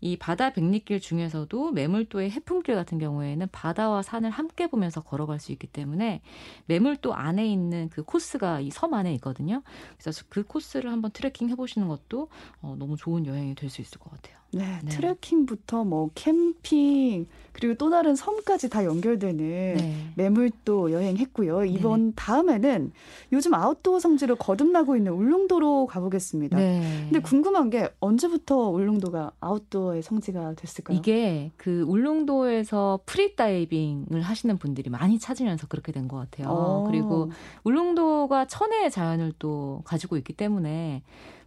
이 0.00 0.16
바다 0.16 0.50
백리길 0.52 1.00
중에서도 1.00 1.72
매물도의 1.72 2.30
해품길 2.30 2.76
같은 2.76 2.98
경우에는 2.98 3.48
바다와 3.50 4.02
산을 4.02 4.30
함께 4.30 4.68
보면서 4.68 5.00
걸어갈 5.02 5.40
수 5.40 5.50
있기 5.50 5.66
때문에 5.66 6.20
매물도 6.66 7.14
안에 7.14 7.46
있는 7.46 7.88
그 7.90 8.02
코스가 8.04 8.60
이 8.60 8.70
섬 8.70 8.94
안에 8.94 9.12
있거든요. 9.14 9.62
그래서 9.98 10.24
그 10.28 10.44
코스를 10.44 10.90
한번 10.92 11.10
트레킹 11.10 11.48
해보시는 11.50 11.88
것도 11.88 12.28
어, 12.62 12.76
너무 12.78 12.96
좋은 12.96 13.26
여행이 13.26 13.54
될 13.56 13.68
수 13.68 13.80
있을 13.82 13.98
것 13.98 14.10
같아요. 14.10 14.39
네, 14.52 14.78
네. 14.82 14.90
트레킹부터 14.90 15.84
뭐 15.84 16.10
캠핑 16.14 17.26
그리고 17.52 17.74
또 17.74 17.90
다른 17.90 18.14
섬까지 18.16 18.70
다 18.70 18.84
연결되는 18.84 19.36
네. 19.76 20.12
매물도 20.16 20.92
여행했고요. 20.92 21.64
이번 21.64 22.14
다음에는 22.14 22.92
요즘 23.32 23.54
아웃도어 23.54 23.98
성지로 24.00 24.36
거듭나고 24.36 24.96
있는 24.96 25.12
울릉도로 25.12 25.86
가보겠습니다. 25.86 26.56
네. 26.56 26.80
근데 27.04 27.18
궁금한 27.20 27.68
게 27.70 27.88
언제부터 28.00 28.70
울릉도가 28.70 29.32
아웃도어의 29.40 30.02
성지가 30.02 30.54
됐을까요? 30.54 30.96
이게 30.96 31.50
그 31.56 31.82
울릉도에서 31.82 33.00
free 33.04 33.40
diving을 33.40 34.20
하시는 34.22 34.56
분들이 34.58 34.90
많이 34.90 35.18
찾으면서 35.18 35.66
그렇게 35.66 35.92
된 35.92 36.08
것 36.08 36.16
같아요. 36.16 36.48
어. 36.48 36.84
그리고 36.88 37.30
울릉도가 37.64 38.46
천혜의 38.46 38.90
자연을 38.90 39.32
또 39.38 39.82
가지고 39.84 40.16
있기 40.16 40.32
때문에 40.32 41.02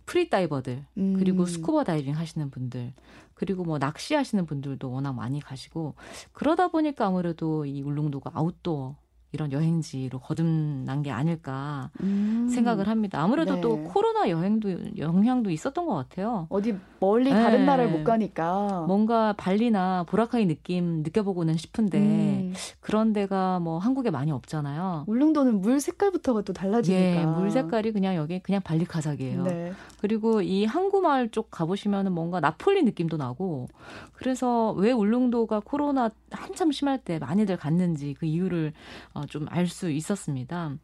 프리다이버들 0.05 0.86
음. 0.98 1.13
그리고 1.17 1.45
스쿠버 1.45 1.83
다이빙 1.83 2.15
하시는 2.15 2.50
분들 2.50 2.93
그리고 3.33 3.63
뭐 3.63 3.79
낚시 3.79 4.13
하시는 4.13 4.45
분들도 4.45 4.91
워낙 4.91 5.13
많이 5.13 5.39
가시고 5.39 5.95
그러다 6.31 6.67
보니까 6.69 7.07
아무래도 7.07 7.65
이 7.65 7.81
울릉도가 7.81 8.31
아웃도어 8.33 8.95
이런 9.34 9.52
여행지로 9.52 10.20
거듭난 10.20 11.02
게 11.02 11.12
아닐까 11.12 11.90
음. 12.02 12.48
생각을 12.54 12.88
합니다. 12.88 13.22
아무래도 13.22 13.56
네. 13.56 13.62
또 13.62 13.84
코로나 13.84 14.30
여행도 14.30 14.98
영향도 14.98 15.50
있었던 15.50 15.88
것 15.88 15.96
같아요. 15.96 16.46
어디 16.50 16.75
멀리 17.00 17.34
네. 17.34 17.44
다른 17.44 17.66
나라를 17.66 17.92
못 17.92 18.04
가니까. 18.04 18.86
뭔가 18.88 19.34
발리나 19.34 20.06
보라카이 20.08 20.46
느낌 20.46 21.02
느껴보고는 21.02 21.58
싶은데 21.58 21.98
음. 21.98 22.54
그런 22.80 23.12
데가 23.12 23.60
뭐 23.60 23.80
한국에 23.80 24.12
많이 24.12 24.32
없잖아요. 24.32 25.06
울릉도는 25.08 25.62
물 25.62 25.80
색깔부터가 25.80 26.44
또 26.44 26.54
달라지니까. 26.54 27.22
예, 27.22 27.25
물 27.25 27.50
색깔이 27.50 27.92
그냥 27.92 28.16
여기 28.16 28.40
그냥 28.40 28.62
발리카삭이에요. 28.62 29.44
네. 29.44 29.74
그리고 30.00 30.42
이 30.42 30.66
항구마을 30.66 31.30
쪽 31.30 31.50
가보시면은 31.50 32.12
뭔가 32.12 32.40
나폴리 32.40 32.84
느낌도 32.84 33.18
나고 33.18 33.68
그래서 34.13 34.74
왜 34.74 34.92
울릉도가 34.92 35.62
코로나 35.66 36.12
한참 36.30 36.72
심할 36.72 37.00
때 37.00 37.18
많이들 37.20 37.58
갔는지 37.58 38.13
그 38.20 38.25
이유를 38.25 38.74
어, 39.13 39.23
좀 39.27 39.48
알 39.50 39.68
수 39.68 39.89
있었습니다. 39.89 40.77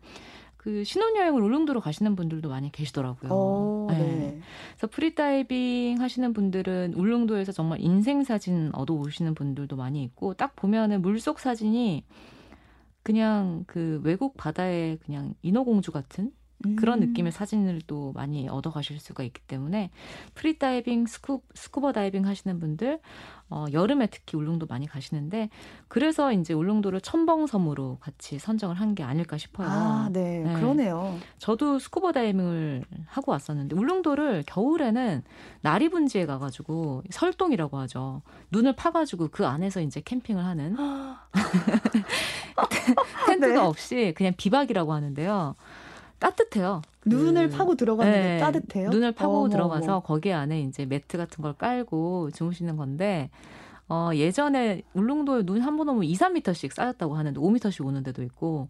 그 0.58 0.84
신혼여행을 0.84 1.42
울릉도로 1.42 1.80
가시는 1.80 2.16
분들도 2.18 2.50
많이 2.50 2.70
계시더라고요. 2.72 3.32
어, 3.32 3.88
네. 3.92 3.98
네. 3.98 4.40
그래서 4.72 4.88
프리다이빙 4.88 6.02
하시는 6.02 6.34
분들은 6.34 6.96
울릉도에서 6.96 7.54
정말 7.54 7.80
인생 7.80 8.24
사진 8.26 8.70
얻어 8.74 8.94
오시는 8.94 9.36
분들도 9.36 9.76
많이 9.78 10.04
있고 10.04 10.34
딱 10.34 10.56
보면은 10.58 11.02
물속 11.02 11.40
사진이 11.40 12.04
그냥 13.04 13.64
그 13.68 14.02
외국 14.04 14.36
바다의 14.36 14.98
그냥 15.06 15.34
인어공주 15.42 15.92
같은 15.92 16.32
그런 16.78 17.02
음. 17.02 17.08
느낌의 17.08 17.32
사진을 17.32 17.82
또 17.88 18.12
많이 18.14 18.50
얻어 18.50 18.70
가실 18.72 19.00
수가 19.00 19.24
있기 19.24 19.42
때문에 19.48 19.92
프리다이빙, 20.36 21.06
스쿠, 21.06 21.42
스쿠버 21.54 21.94
다이빙 21.94 22.26
하시는 22.28 22.60
분들 22.60 23.00
어, 23.52 23.66
여름에 23.74 24.08
특히 24.08 24.38
울릉도 24.38 24.68
많이 24.68 24.86
가시는데 24.86 25.50
그래서 25.88 26.32
이제 26.34 26.54
울릉도를 26.54 27.02
첨벙섬으로 27.02 27.98
같이 28.00 28.38
선정을 28.40 28.76
한 28.76 28.90
게 28.94 29.04
아닐까 29.04 29.38
싶어요. 29.38 29.68
아, 29.70 30.10
네. 30.12 30.40
네. 30.40 30.54
그러네요. 30.56 31.18
저도 31.38 31.80
스쿠버 31.80 32.12
다이빙을 32.12 32.84
하고 33.06 33.32
왔었는데 33.32 33.76
울릉도를 33.76 34.44
겨울에는 34.48 35.24
나리 35.62 35.90
분지에 35.90 36.26
가가지고 36.26 37.04
설동이라고 37.10 37.78
하죠. 37.80 38.22
눈을 38.52 38.76
파가지고 38.76 39.30
그 39.32 39.46
안에서 39.46 39.82
이제 39.82 40.02
캠핑을 40.04 40.44
하는 40.44 40.76
텐트가 43.28 43.54
네. 43.54 43.58
없이 43.58 44.14
그냥 44.18 44.34
비박이라고 44.38 44.94
하는데요. 44.94 45.56
따뜻해요. 46.20 46.82
눈을 47.06 47.50
그- 47.50 47.58
파고 47.58 47.76
들어갔는데 47.76 48.22
네, 48.22 48.38
따뜻해요? 48.40 48.90
눈을 48.90 49.14
파고 49.14 49.38
어머, 49.40 49.50
들어가서. 49.50 50.02
거기 50.02 50.32
안에 50.34 50.62
이제 50.62 50.86
매트 50.86 51.18
같은 51.18 51.42
걸 51.42 51.54
깔고 51.54 52.32
주무시는 52.32 52.76
건데 52.78 53.30
어, 53.88 54.12
예전에 54.14 54.84
울릉도에 54.94 55.44
눈 55.46 55.62
한 55.62 55.78
번 55.78 55.90
오면 55.90 56.04
2, 56.04 56.14
3미터씩 56.16 56.72
쌓였다고 56.74 57.16
하는데 57.16 57.40
5미터씩 57.40 57.86
오는 57.86 58.04
데도 58.04 58.22
있고 58.24 58.68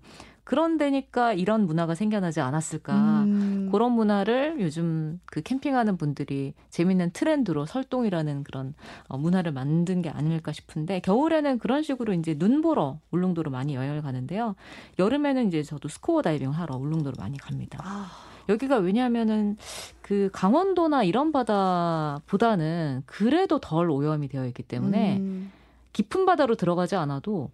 그런 0.50 0.80
데니까 0.80 1.32
이런 1.32 1.68
문화가 1.68 1.94
생겨나지 1.94 2.42
않았을까. 2.42 3.22
음. 3.22 3.70
그런 3.72 3.92
문화를 3.92 4.56
요즘 4.60 5.20
그 5.28 5.44
캠핑하는 5.44 5.96
분들이 5.96 6.56
재밌는 6.72 7.12
트렌드로 7.12 7.68
설동이라는 7.68 8.44
그런 8.44 8.74
어, 9.10 9.20
문화를 9.20 9.52
만든 9.52 10.02
게 10.02 10.10
아닐까 10.10 10.52
싶은데 10.52 11.02
겨울에는 11.02 11.60
그런 11.60 11.84
식으로 11.84 12.14
이제 12.14 12.36
눈 12.36 12.64
보러 12.64 13.00
울릉도로 13.12 13.52
많이 13.52 13.76
여행을 13.76 14.02
가는데요. 14.02 14.56
여름에는 14.98 15.50
이제 15.50 15.62
저도 15.62 15.88
스코어 15.88 16.24
다이빙 16.24 16.50
하러 16.50 16.78
울릉도로 16.78 17.14
많이 17.20 17.38
갑니다. 17.38 17.78
아, 17.84 18.10
여기가 18.50 18.78
왜냐하면은 18.78 19.56
그 20.02 20.32
강원도나 20.34 21.04
이런 21.04 21.32
바다보다는 21.32 23.04
그래도 23.06 23.60
덜 23.60 23.92
오염이 23.92 24.30
되어 24.30 24.48
있기 24.48 24.64
때문에 24.64 25.18
음. 25.20 25.52
깊은 25.94 26.26
바다로 26.26 26.56
들어가지 26.56 26.96
않아도 26.96 27.52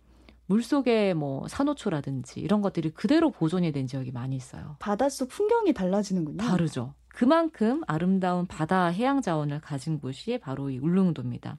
물 0.48 0.62
속에 0.64 1.14
뭐 1.14 1.48
산호초라든지 1.48 2.40
이런 2.40 2.62
것들이 2.62 2.92
그대로 2.92 3.32
보존이 3.32 3.72
된 3.72 3.88
지역이 3.88 4.12
많이 4.12 4.36
있어요. 4.36 4.76
바닷속 4.80 5.30
풍경이 5.30 5.74
달라지는군요. 5.74 6.38
다르죠. 6.38 6.94
그만큼 7.08 7.82
아름다운 7.88 8.46
바다 8.46 8.88
해양 8.88 9.22
자원을 9.22 9.62
가진 9.62 10.00
곳이 10.00 10.38
바로 10.38 10.70
이 10.70 10.78
울릉도입니다. 10.78 11.58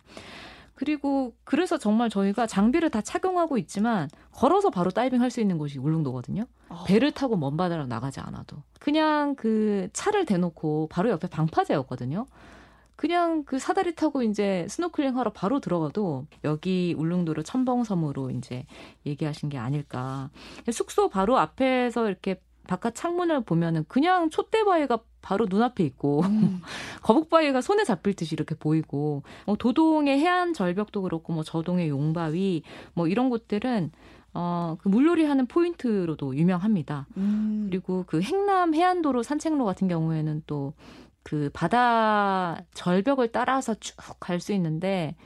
그리고 0.74 1.32
그래서 1.44 1.78
정말 1.78 2.10
저희가 2.10 2.46
장비를 2.46 2.90
다 2.90 3.00
착용하고 3.00 3.56
있지만 3.56 4.10
걸어서 4.30 4.68
바로 4.68 4.90
다이빙 4.90 5.22
할 5.22 5.30
수 5.30 5.40
있는 5.40 5.56
곳이 5.56 5.78
울릉도거든요. 5.78 6.44
어. 6.68 6.84
배를 6.86 7.12
타고 7.12 7.36
먼 7.36 7.56
바다로 7.56 7.86
나가지 7.86 8.20
않아도. 8.20 8.58
그냥 8.78 9.34
그 9.36 9.88
차를 9.94 10.26
대놓고 10.26 10.88
바로 10.90 11.08
옆에 11.08 11.28
방파제였거든요. 11.28 12.26
그냥 12.96 13.44
그 13.44 13.58
사다리 13.58 13.94
타고 13.94 14.22
이제 14.22 14.66
스노클링 14.68 15.18
하러 15.18 15.32
바로 15.32 15.60
들어가도 15.60 16.26
여기 16.44 16.94
울릉도를 16.96 17.44
첨벙섬으로 17.44 18.30
이제 18.30 18.64
얘기하신 19.04 19.50
게 19.50 19.58
아닐까. 19.58 20.30
숙소 20.72 21.08
바로 21.08 21.38
앞에서 21.38 22.08
이렇게 22.08 22.40
바깥 22.66 22.94
창문을 22.94 23.44
보면은 23.44 23.84
그냥 23.86 24.30
촛대바위가 24.30 24.98
바로 25.22 25.46
눈앞에 25.48 25.84
있고 25.84 26.22
음. 26.22 26.60
거북바위가 27.02 27.60
손에 27.60 27.84
잡힐 27.84 28.14
듯이 28.14 28.34
이렇게 28.34 28.54
보이고 28.54 29.22
뭐 29.44 29.56
도동의 29.56 30.18
해안 30.18 30.52
절벽도 30.52 31.02
그렇고 31.02 31.32
뭐 31.32 31.42
저동의 31.42 31.88
용바위 31.88 32.62
뭐 32.94 33.08
이런 33.08 33.30
곳들은 33.30 33.92
어, 34.38 34.76
그 34.80 34.88
물놀이 34.88 35.24
하는 35.24 35.46
포인트로도 35.46 36.36
유명합니다. 36.36 37.06
음. 37.16 37.66
그리고 37.70 38.04
그 38.06 38.20
행남 38.20 38.74
해안도로 38.74 39.22
산책로 39.22 39.64
같은 39.64 39.88
경우에는 39.88 40.42
또 40.46 40.74
그 41.26 41.50
바다 41.52 42.62
절벽을 42.74 43.32
따라서 43.32 43.74
쭉 43.74 43.96
갈 44.20 44.40
수 44.40 44.52
있는데 44.52 45.16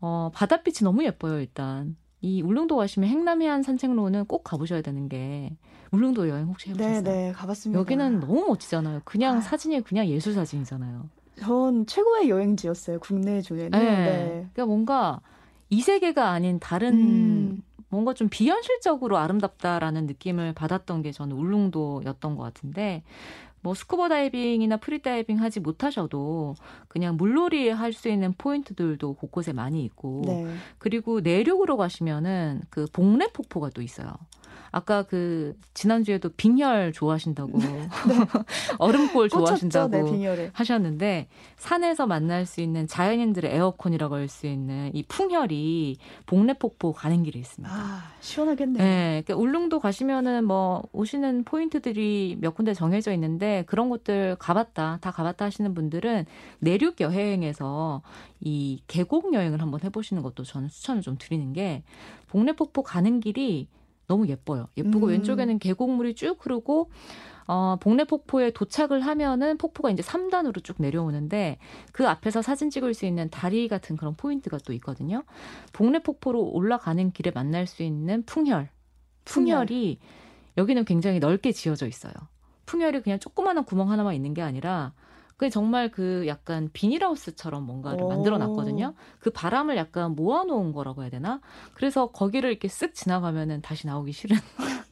어, 0.00 0.30
바닷빛이 0.34 0.78
너무 0.82 1.04
예뻐요, 1.04 1.38
일단. 1.40 1.96
이 2.20 2.40
울릉도 2.42 2.76
가시면 2.76 3.08
행남 3.08 3.42
해안 3.42 3.62
산책로는 3.62 4.26
꼭 4.26 4.44
가보셔야 4.44 4.80
되는 4.82 5.08
게 5.08 5.56
울릉도 5.90 6.28
여행 6.28 6.46
혹시 6.46 6.70
해보셨어요? 6.70 7.02
네, 7.02 7.10
네, 7.28 7.32
가봤습니다. 7.32 7.78
여기는 7.80 8.20
너무 8.20 8.46
멋지잖아요. 8.46 9.00
그냥 9.04 9.38
아. 9.38 9.40
사진이 9.40 9.80
그냥 9.82 10.06
예술 10.06 10.32
사진이잖아요. 10.34 11.08
전 11.40 11.86
최고의 11.86 12.28
여행지였어요. 12.28 13.00
국내 13.00 13.40
중에는. 13.40 13.70
네. 13.70 13.80
네. 13.80 14.26
그러니까 14.52 14.66
뭔가 14.66 15.20
이 15.70 15.80
세계가 15.80 16.30
아닌 16.30 16.60
다른 16.60 16.94
음. 16.94 17.62
뭔가 17.88 18.14
좀 18.14 18.28
비현실적으로 18.28 19.18
아름답다라는 19.18 20.06
느낌을 20.06 20.52
받았던 20.54 21.02
게 21.02 21.10
저는 21.12 21.36
울릉도였던 21.36 22.36
것 22.36 22.42
같은데 22.42 23.02
뭐 23.62 23.74
스쿠버 23.74 24.08
다이빙이나 24.08 24.76
프리 24.78 25.00
다이빙 25.00 25.40
하지 25.40 25.60
못하셔도 25.60 26.54
그냥 26.88 27.16
물놀이 27.16 27.70
할 27.70 27.92
수 27.92 28.08
있는 28.08 28.34
포인트들도 28.36 29.14
곳곳에 29.14 29.52
많이 29.52 29.84
있고 29.84 30.22
네. 30.26 30.46
그리고 30.78 31.20
내륙으로 31.20 31.76
가시면은 31.76 32.62
그 32.70 32.86
복례 32.92 33.28
폭포가 33.28 33.70
또 33.70 33.82
있어요. 33.82 34.12
아까 34.72 35.02
그 35.02 35.54
지난주에도 35.74 36.30
빙혈 36.30 36.92
좋아하신다고 36.92 37.52
얼음골 38.78 39.28
꽂혔죠. 39.28 39.68
좋아하신다고 39.68 40.10
네. 40.10 40.50
하셨는데 40.52 41.28
산에서 41.56 42.06
만날 42.06 42.46
수 42.46 42.60
있는 42.60 42.86
자연인들의 42.86 43.54
에어컨이라고 43.54 44.16
할 44.16 44.32
수 44.32 44.46
있는 44.46 44.90
이 44.94 45.02
풍혈이 45.02 45.98
복례폭포 46.26 46.92
가는 46.92 47.22
길에 47.22 47.38
있습니다. 47.38 47.72
아, 47.72 48.02
시원하겠네요. 48.20 48.82
네, 48.82 49.22
그러니까 49.24 49.36
울릉도 49.36 49.78
가시면은 49.80 50.44
뭐 50.44 50.82
오시는 50.92 51.44
포인트들이 51.44 52.38
몇 52.40 52.54
군데 52.54 52.72
정해져 52.72 53.12
있는데 53.12 53.64
그런 53.66 53.90
곳들 53.90 54.36
가봤다, 54.38 54.98
다 55.00 55.10
가봤다 55.10 55.44
하시는 55.44 55.74
분들은 55.74 56.24
내륙 56.60 57.00
여행에서 57.00 58.02
이 58.40 58.80
계곡 58.86 59.34
여행을 59.34 59.60
한번 59.60 59.80
해보시는 59.84 60.22
것도 60.22 60.44
저는 60.44 60.68
추천을 60.68 61.02
좀 61.02 61.16
드리는 61.18 61.52
게 61.52 61.82
복례폭포 62.28 62.82
가는 62.82 63.20
길이 63.20 63.68
너무 64.06 64.28
예뻐요. 64.28 64.68
예쁘고 64.76 65.06
음. 65.06 65.10
왼쪽에는 65.10 65.58
계곡물이 65.58 66.14
쭉 66.14 66.36
흐르고 66.40 66.90
어, 67.46 67.76
복례폭포에 67.80 68.52
도착을 68.52 69.00
하면은 69.00 69.58
폭포가 69.58 69.90
이제 69.90 70.02
3단으로 70.02 70.62
쭉 70.62 70.76
내려오는데 70.78 71.58
그 71.92 72.08
앞에서 72.08 72.40
사진 72.42 72.70
찍을 72.70 72.94
수 72.94 73.04
있는 73.04 73.28
다리 73.30 73.68
같은 73.68 73.96
그런 73.96 74.14
포인트가 74.14 74.58
또 74.64 74.72
있거든요. 74.74 75.24
복례폭포로 75.72 76.40
올라가는 76.40 77.10
길에 77.10 77.30
만날 77.34 77.66
수 77.66 77.82
있는 77.82 78.22
풍혈. 78.24 78.68
풍혈. 79.24 79.66
풍혈이 79.66 79.98
여기는 80.56 80.84
굉장히 80.84 81.18
넓게 81.18 81.52
지어져 81.52 81.86
있어요. 81.86 82.12
풍혈이 82.66 83.02
그냥 83.02 83.18
조그마한 83.18 83.64
구멍 83.64 83.90
하나만 83.90 84.14
있는 84.14 84.34
게 84.34 84.42
아니라 84.42 84.92
그 85.42 85.50
정말 85.50 85.90
그 85.90 86.24
약간 86.28 86.70
비닐하우스처럼 86.72 87.64
뭔가를 87.64 88.04
오. 88.04 88.08
만들어 88.08 88.38
놨거든요. 88.38 88.94
그 89.18 89.30
바람을 89.30 89.76
약간 89.76 90.14
모아놓은 90.14 90.70
거라고 90.70 91.02
해야 91.02 91.10
되나? 91.10 91.40
그래서 91.74 92.12
거기를 92.12 92.48
이렇게 92.50 92.68
쓱 92.68 92.94
지나가면은 92.94 93.60
다시 93.60 93.88
나오기 93.88 94.12
싫은 94.12 94.36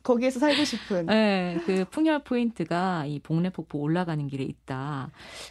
거기에서 0.02 0.40
살고 0.40 0.64
싶은. 0.64 1.06
네, 1.06 1.58
그 1.66 1.84
풍열 1.90 2.24
포인트가 2.24 3.04
이 3.06 3.18
복례폭포 3.18 3.78
올라가는 3.78 4.26
길에 4.28 4.44
있다. 4.44 5.10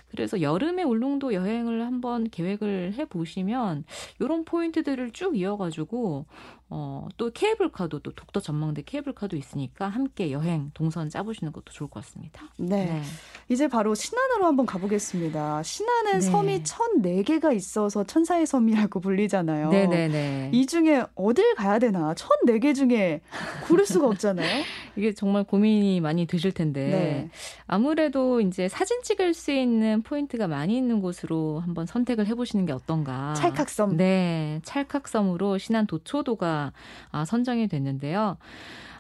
그래서 0.10 0.42
여름에 0.42 0.84
울릉도 0.84 1.34
여행을 1.34 1.86
한번 1.86 2.30
계획을 2.30 2.94
해 2.98 3.06
보시면 3.06 3.84
이런 4.20 4.46
포인트들을 4.46 5.12
쭉 5.12 5.38
이어가지고 5.38 6.26
어, 6.72 7.08
또 7.18 7.32
케이블카도 7.32 8.00
또 8.00 8.12
독도 8.14 8.40
전망대 8.40 8.84
케이블카도 8.84 9.36
있으니까 9.36 9.88
함께 9.88 10.32
여행 10.32 10.70
동선 10.76 11.10
짜보시는 11.10 11.52
것도 11.52 11.72
좋을 11.72 11.90
것 11.90 12.04
같습니다. 12.04 12.44
네. 12.58 13.02
이제 13.50 13.68
바로 13.68 13.96
신안으로 13.96 14.46
한번 14.46 14.68
가보겠습니다. 14.68 15.64
신안은 15.64 16.12
네. 16.14 16.22
섬이 16.22 16.64
1004개가 16.64 17.56
있어서 17.56 18.04
천사의 18.04 18.46
섬이라고 18.46 19.00
불리잖아요. 19.00 19.70
네네네. 19.70 20.52
이 20.54 20.66
중에 20.68 21.06
어딜 21.16 21.56
가야 21.56 21.80
되나? 21.80 22.14
1004개 22.14 22.76
중에 22.76 23.22
고를 23.68 23.88
수가 23.88 24.08
없잖아요. 24.08 24.39
이게 24.96 25.14
정말 25.14 25.44
고민이 25.44 26.02
많이 26.02 26.26
되실 26.26 26.52
텐데 26.52 26.88
네. 26.90 27.30
아무래도 27.68 28.42
이제 28.42 28.68
사진 28.68 29.02
찍을 29.04 29.34
수 29.34 29.52
있는 29.52 30.02
포인트가 30.02 30.48
많이 30.48 30.76
있는 30.76 31.02
곳으로 31.02 31.60
한번 31.60 31.86
선택을 31.86 32.28
해보시는 32.28 32.66
게 32.66 32.74
어떤가. 32.74 33.34
찰칵섬. 33.36 33.98
네, 33.98 34.60
찰칵섬으로 34.64 35.58
신안 35.58 35.88
도초도가 35.88 36.74
아, 37.12 37.26
선정이 37.26 37.68
됐는데요. 37.68 38.38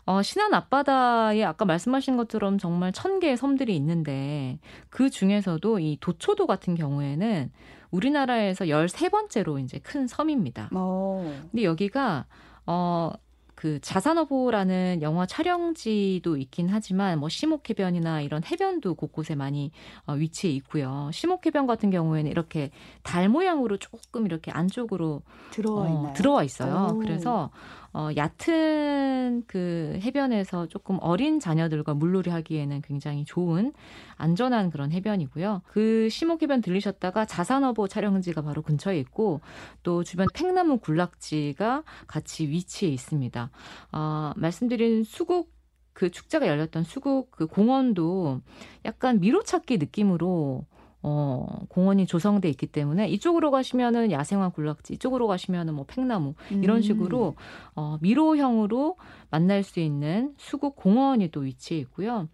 어, 0.06 0.24
신안 0.24 0.56
앞바다에 0.56 1.44
아까 1.44 1.66
말씀하신 1.66 2.18
것처럼 2.18 2.58
정말 2.58 2.92
천 2.92 3.20
개의 3.20 3.38
섬들이 3.38 3.76
있는데 3.76 4.58
그 4.90 5.12
중에서도 5.12 5.80
이 5.80 5.98
도초도 6.02 6.48
같은 6.48 6.74
경우에는 6.74 7.52
우리나라에서 7.92 8.66
13번째로 8.66 9.64
이제 9.64 9.78
큰 9.80 10.08
섬입니다. 10.08 10.70
어. 10.74 11.40
근데 11.52 11.64
여기가 11.64 12.26
어, 12.66 13.12
그 13.60 13.78
자산어보라는 13.82 15.00
영화 15.02 15.26
촬영지도 15.26 16.38
있긴 16.38 16.70
하지만 16.70 17.20
뭐 17.20 17.28
시목해변이나 17.28 18.22
이런 18.22 18.42
해변도 18.42 18.96
곳곳에 18.96 19.36
많이 19.36 19.72
어, 20.08 20.14
위치해 20.14 20.54
있고요. 20.54 21.10
시목해변 21.12 21.68
같은 21.68 21.90
경우에는 21.90 22.32
이렇게 22.32 22.72
달 23.04 23.28
모양으로 23.28 23.76
조금 23.76 24.26
이렇게 24.26 24.50
안쪽으로 24.50 25.24
들어와 25.52 25.88
어? 25.88 26.14
들어와 26.16 26.46
있어요. 26.46 26.94
오. 26.94 27.00
그래서 27.00 27.50
어, 27.94 28.10
얕은 28.16 29.44
그 29.48 30.00
해변에서 30.02 30.68
조금 30.68 30.98
어린 31.02 31.40
자녀들과 31.40 31.94
물놀이 31.94 32.30
하기에는 32.30 32.82
굉장히 32.82 33.26
좋은 33.26 33.74
안전한 34.16 34.70
그런 34.70 34.92
해변이고요. 34.92 35.64
그 35.66 36.10
시목해변 36.10 36.62
들리셨다가 36.62 37.26
자산어보 37.26 37.88
촬영지가 37.88 38.42
바로 38.42 38.62
근처에 38.62 39.00
있고 39.00 39.42
또 39.84 40.04
주변 40.04 40.28
팽나무 40.34 40.78
군락지가 40.80 41.84
같이 42.08 42.48
위치해 42.48 42.92
있습니다. 42.92 43.50
어, 43.92 44.32
말씀드린 44.36 45.04
수국 45.04 45.52
그 45.94 46.10
축제가 46.10 46.48
열렸던 46.48 46.84
수국 46.86 47.30
그 47.32 47.46
공원도 47.46 48.42
약간 48.86 49.20
미로찾기 49.20 49.78
느낌으로 49.78 50.66
어, 51.02 51.46
공원이 51.70 52.06
조성돼 52.06 52.50
있기 52.50 52.68
때문에 52.68 53.08
이쪽으로 53.10 53.52
가시면은 53.52 54.12
야생화 54.12 54.50
군락지, 54.50 54.94
이쪽으로 54.94 55.28
가시면은 55.28 55.74
뭐 55.74 55.86
팽나무 55.88 56.34
이런 56.50 56.78
음. 56.78 56.82
식으로 56.82 57.36
어, 57.76 57.98
미로형으로 58.02 58.98
만날 59.30 59.64
수 59.64 59.80
있는 59.80 60.34
수국 60.38 60.76
공원이 60.76 61.32
또 61.32 61.42
위치해 61.42 61.80
있고요. 61.82 62.28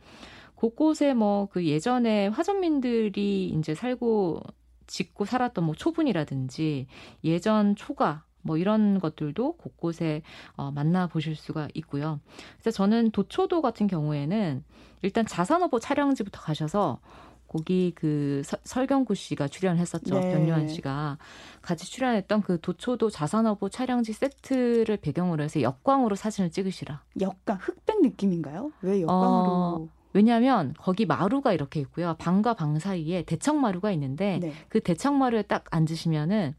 곳곳에 0.56 1.14
뭐 1.14 1.48
그 1.52 1.66
예전에 1.66 2.28
화전민들이 2.28 3.48
이제 3.48 3.76
살고 3.76 4.42
짓고 4.88 5.26
살았던 5.26 5.64
뭐 5.64 5.76
초분이라든지 5.76 6.88
예전 7.24 7.76
초가 7.76 8.24
뭐 8.42 8.58
이런 8.58 9.00
것들도 9.00 9.58
곳곳에 9.58 10.22
어, 10.56 10.72
만나 10.72 11.08
보실 11.08 11.36
수가 11.36 11.68
있고요. 11.74 12.20
그래서 12.60 12.72
저는 12.76 13.12
도초도 13.12 13.62
같은 13.62 13.88
경우에는 13.88 14.64
일단 15.02 15.26
자산어보 15.26 15.80
촬영지부터 15.80 16.42
가셔서 16.42 17.00
거기 17.48 17.94
그 17.96 18.42
서- 18.44 18.58
설경구 18.64 19.16
씨가 19.16 19.48
출연했었죠. 19.48 20.20
네. 20.20 20.34
변요한 20.34 20.68
씨가 20.68 21.18
같이 21.62 21.86
출연했던 21.90 22.42
그 22.42 22.60
도초도 22.60 23.10
자산어보 23.10 23.70
촬영지 23.70 24.14
세트를 24.14 24.98
배경으로 24.98 25.44
해서 25.44 25.62
역광으로 25.62 26.16
사진을 26.16 26.52
찍으시라. 26.52 27.04
역광 27.22 27.58
흑백 27.62 28.02
느낌인가요? 28.02 28.72
왜 28.82 29.02
역광으로? 29.02 29.52
어, 29.52 29.90
왜냐하면 30.14 30.74
거기 30.78 31.06
마루가 31.06 31.54
이렇게 31.54 31.80
있고요. 31.82 32.16
방과 32.18 32.54
방 32.54 32.80
사이에 32.80 33.24
대청 33.24 33.62
마루가 33.62 33.92
있는데 33.92 34.40
네. 34.42 34.54
그 34.70 34.80
대청 34.80 35.18
마루에 35.18 35.42
딱 35.44 35.66
앉으시면은 35.72 36.56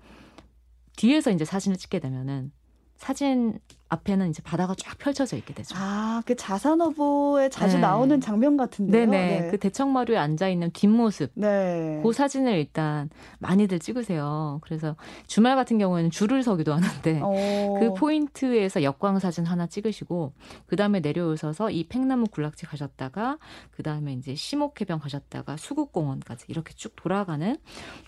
뒤에서 0.96 1.30
이제 1.30 1.44
사진을 1.44 1.76
찍게 1.76 1.98
되면은 2.00 2.52
사진 2.96 3.58
앞에는 3.88 4.30
이제 4.30 4.42
바다가 4.42 4.74
쫙 4.76 4.98
펼쳐져 4.98 5.36
있게 5.36 5.54
되죠. 5.54 5.74
아, 5.78 6.22
그 6.26 6.34
자산어보에 6.34 7.48
자주 7.50 7.76
네. 7.76 7.82
나오는 7.82 8.20
장면 8.20 8.56
같은데요. 8.56 9.06
네네. 9.06 9.40
네. 9.40 9.50
그 9.50 9.58
대청 9.58 9.92
마루에 9.92 10.16
앉아 10.16 10.48
있는 10.48 10.70
뒷모습. 10.72 11.30
네. 11.34 12.00
그 12.02 12.12
사진을 12.12 12.54
일단 12.58 13.08
많이들 13.38 13.78
찍으세요. 13.78 14.58
그래서 14.62 14.96
주말 15.28 15.54
같은 15.54 15.78
경우에는 15.78 16.10
줄을 16.10 16.42
서기도 16.42 16.74
하는데 16.74 17.20
어. 17.22 17.78
그 17.78 17.94
포인트에서 17.94 18.82
역광 18.82 19.20
사진 19.20 19.44
하나 19.44 19.66
찍으시고 19.66 20.32
그 20.66 20.76
다음에 20.76 20.98
내려오셔서 21.00 21.70
이 21.70 21.84
팽나무 21.84 22.26
군락지 22.26 22.66
가셨다가 22.66 23.38
그 23.70 23.82
다음에 23.84 24.14
이제 24.14 24.34
시목해변 24.34 24.98
가셨다가 24.98 25.56
수국공원까지 25.56 26.46
이렇게 26.48 26.74
쭉 26.74 26.94
돌아가는 26.96 27.56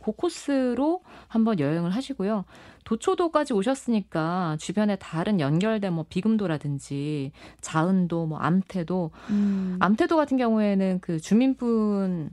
그 0.02 0.12
코스로 0.12 1.02
한번 1.28 1.60
여행을 1.60 1.90
하시고요. 1.90 2.44
도초도까지 2.84 3.52
오셨으니까 3.52 4.56
주변에 4.58 4.96
다른 4.96 5.40
연결 5.40 5.67
계절된 5.68 5.92
뭐 5.92 6.04
비금도라든지 6.08 7.32
자은도, 7.60 8.26
뭐 8.26 8.38
암태도, 8.38 9.10
음. 9.30 9.76
암태도 9.80 10.16
같은 10.16 10.36
경우에는 10.36 11.00
그 11.00 11.20
주민분 11.20 12.30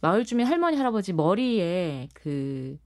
마을 0.00 0.24
주민 0.24 0.46
할머니 0.46 0.76
할아버지 0.76 1.12
머리에 1.12 2.08
그 2.14 2.78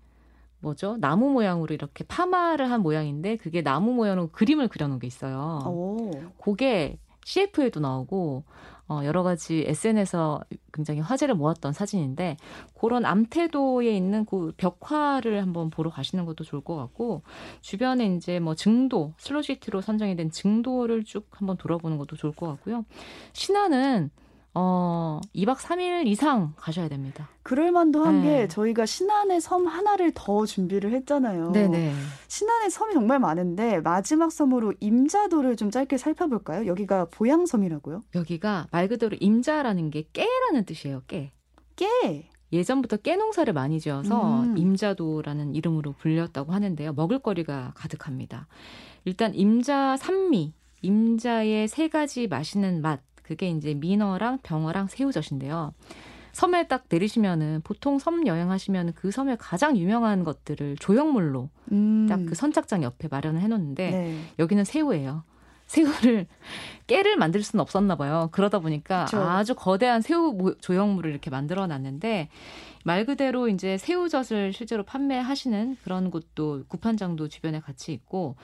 뭐죠 0.58 0.96
나무 0.98 1.30
모양으로 1.30 1.74
이렇게 1.74 2.02
파마를 2.04 2.70
한 2.70 2.80
모양인데 2.80 3.36
그게 3.36 3.62
나무 3.62 3.92
모양으로 3.92 4.28
그림을 4.28 4.68
그려놓은 4.68 4.98
게 4.98 5.06
있어요. 5.06 5.60
오. 5.66 6.10
그게 6.42 6.98
CF에도 7.24 7.80
나오고 7.80 8.44
어, 8.88 9.00
여러 9.04 9.22
가지 9.22 9.64
SNS에서 9.66 10.42
굉장히 10.72 11.00
화제를 11.00 11.34
모았던 11.34 11.72
사진인데 11.72 12.36
그런 12.78 13.06
암태도에 13.06 13.96
있는 13.96 14.26
그 14.26 14.52
벽화를 14.56 15.40
한번 15.40 15.70
보러 15.70 15.90
가시는 15.90 16.26
것도 16.26 16.44
좋을 16.44 16.62
것 16.62 16.76
같고 16.76 17.22
주변에 17.62 18.14
이제 18.14 18.40
뭐 18.40 18.54
증도 18.54 19.14
슬로시티로 19.18 19.80
선정이 19.80 20.16
된 20.16 20.30
증도를 20.30 21.04
쭉 21.04 21.26
한번 21.30 21.56
돌아보는 21.56 21.96
것도 21.96 22.16
좋을 22.16 22.32
것 22.34 22.46
같고요. 22.48 22.84
신안은 23.32 24.10
어 24.54 25.20
2박 25.34 25.56
3일 25.56 26.06
이상 26.06 26.52
가셔야 26.56 26.88
됩니다. 26.88 27.28
그럴만도 27.42 28.04
한 28.04 28.22
네. 28.22 28.42
게 28.42 28.48
저희가 28.48 28.86
신안의 28.86 29.40
섬 29.40 29.66
하나를 29.66 30.12
더 30.14 30.46
준비를 30.46 30.92
했잖아요. 30.92 31.50
네네. 31.50 31.92
신안의 32.28 32.70
섬이 32.70 32.94
정말 32.94 33.18
많은데 33.18 33.80
마지막 33.80 34.30
섬으로 34.30 34.72
임자도를 34.78 35.56
좀 35.56 35.70
짧게 35.70 35.98
살펴볼까요? 35.98 36.66
여기가 36.66 37.06
보양섬이라고요? 37.10 38.02
여기가 38.14 38.68
말 38.70 38.88
그대로 38.88 39.16
임자라는 39.20 39.90
게 39.90 40.04
깨라는 40.12 40.64
뜻이에요. 40.64 41.02
깨. 41.08 41.32
깨. 41.74 42.28
예전부터 42.52 42.98
깨 42.98 43.16
농사를 43.16 43.52
많이 43.52 43.80
지어서 43.80 44.42
음. 44.42 44.56
임자도라는 44.56 45.56
이름으로 45.56 45.94
불렸다고 45.98 46.52
하는데요. 46.52 46.92
먹을거리가 46.92 47.72
가득합니다. 47.74 48.46
일단 49.04 49.34
임자 49.34 49.96
산미, 49.96 50.54
임자의 50.82 51.66
세 51.66 51.88
가지 51.88 52.28
맛있는 52.28 52.80
맛, 52.80 53.00
그게 53.24 53.48
이제 53.48 53.74
민어랑 53.74 54.38
병어랑 54.44 54.86
새우젓인데요. 54.86 55.72
섬에 56.32 56.66
딱 56.68 56.84
내리시면은 56.88 57.60
보통 57.64 57.98
섬 57.98 58.26
여행하시면 58.26 58.92
그 58.94 59.10
섬에 59.10 59.36
가장 59.38 59.76
유명한 59.76 60.24
것들을 60.24 60.76
조형물로 60.78 61.48
음. 61.72 62.06
딱그 62.08 62.34
선착장 62.34 62.82
옆에 62.82 63.08
마련을 63.08 63.40
해놓는데 63.40 63.90
네. 63.90 64.18
여기는 64.38 64.64
새우예요. 64.64 65.22
새우를 65.66 66.26
깨를 66.88 67.16
만들 67.16 67.42
수는 67.42 67.60
없었나 67.62 67.96
봐요. 67.96 68.28
그러다 68.32 68.58
보니까 68.58 69.06
그쵸. 69.06 69.22
아주 69.22 69.54
거대한 69.54 70.02
새우 70.02 70.32
모- 70.34 70.54
조형물을 70.58 71.10
이렇게 71.10 71.30
만들어 71.30 71.66
놨는데 71.66 72.28
말 72.84 73.06
그대로 73.06 73.48
이제 73.48 73.78
새우젓을 73.78 74.52
실제로 74.52 74.82
판매하시는 74.82 75.78
그런 75.84 76.10
곳도 76.10 76.64
구판장도 76.68 77.28
주변에 77.28 77.60
같이 77.60 77.92
있고 77.92 78.36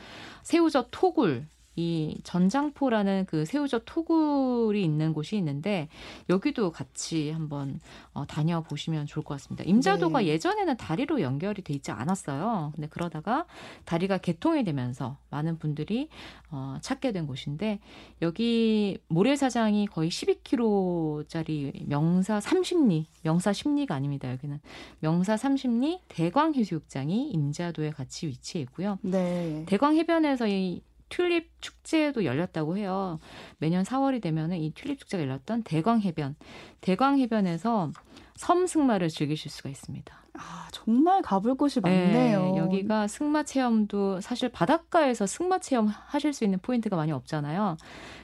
새우젓 0.43 0.89
토굴 0.93 1.47
이 1.77 2.19
전장포라는 2.25 3.27
그 3.27 3.45
새우젓 3.45 3.83
토굴이 3.87 4.83
있는 4.83 5.13
곳이 5.13 5.37
있는데 5.37 5.89
여기도 6.29 6.73
같이 6.73 7.31
한번 7.31 7.81
어, 8.13 8.27
다녀보시면 8.27 9.07
좋을 9.07 9.25
것 9.25 9.35
같습니다. 9.35 9.65
임자도가 9.65 10.21
네. 10.21 10.27
예전에는 10.27 10.77
다리로 10.77 11.21
연결이 11.21 11.63
돼 11.63 11.73
있지 11.73 11.91
않았어요. 11.93 12.73
근데 12.75 12.89
그러다가 12.89 13.47
다리가 13.85 14.19
개통이 14.19 14.65
되면서 14.65 15.17
많은 15.31 15.59
분들이 15.59 16.09
어, 16.51 16.79
찾게 16.83 17.13
된 17.13 17.27
곳인데 17.27 17.79
여기 18.21 18.99
모래사장이 19.09 19.87
거의 19.87 20.11
12km짜리 20.11 21.87
명사 21.87 22.41
30리, 22.41 23.07
명사 23.23 23.53
10리가 23.53 23.93
아닙니다. 23.93 24.31
여기는 24.31 24.59
명사 24.99 25.37
30리 25.37 26.01
대광해수욕장이 26.09 27.31
임자도에 27.31 27.91
같이 27.91 28.27
위치해 28.27 28.63
있고요. 28.63 28.99
네. 29.03 29.65
대광 29.67 29.97
해변에서 29.97 30.49
이 30.49 30.83
튤립 31.11 31.51
축제도 31.61 32.25
열렸다고 32.25 32.77
해요. 32.79 33.19
매년 33.59 33.85
4월이 33.85 34.23
되면은 34.23 34.57
이 34.59 34.71
튤립 34.73 34.99
축제가 34.99 35.23
열렸던 35.23 35.65
대광 35.65 36.01
해변, 36.01 36.37
대광 36.81 37.19
해변에서 37.19 37.91
섬 38.37 38.67
승마를 38.67 39.09
즐기실 39.11 39.51
수가 39.51 39.69
있습니다. 39.69 40.17
아, 40.35 40.69
정말 40.73 41.21
가볼 41.21 41.57
곳이 41.57 41.81
많네요. 41.81 42.53
네, 42.53 42.59
여기가 42.59 43.09
승마 43.09 43.43
체험도 43.43 44.21
사실 44.23 44.49
바닷가에서 44.49 45.27
승마 45.27 45.59
체험 45.59 45.89
하실 45.89 46.33
수 46.33 46.45
있는 46.45 46.59
포인트가 46.61 46.97
많이 46.97 47.13
없잖아요. 47.13 47.77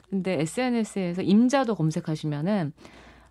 근데 0.09 0.41
SNS에서 0.41 1.21
임자도 1.23 1.75
검색하시면은 1.75 2.73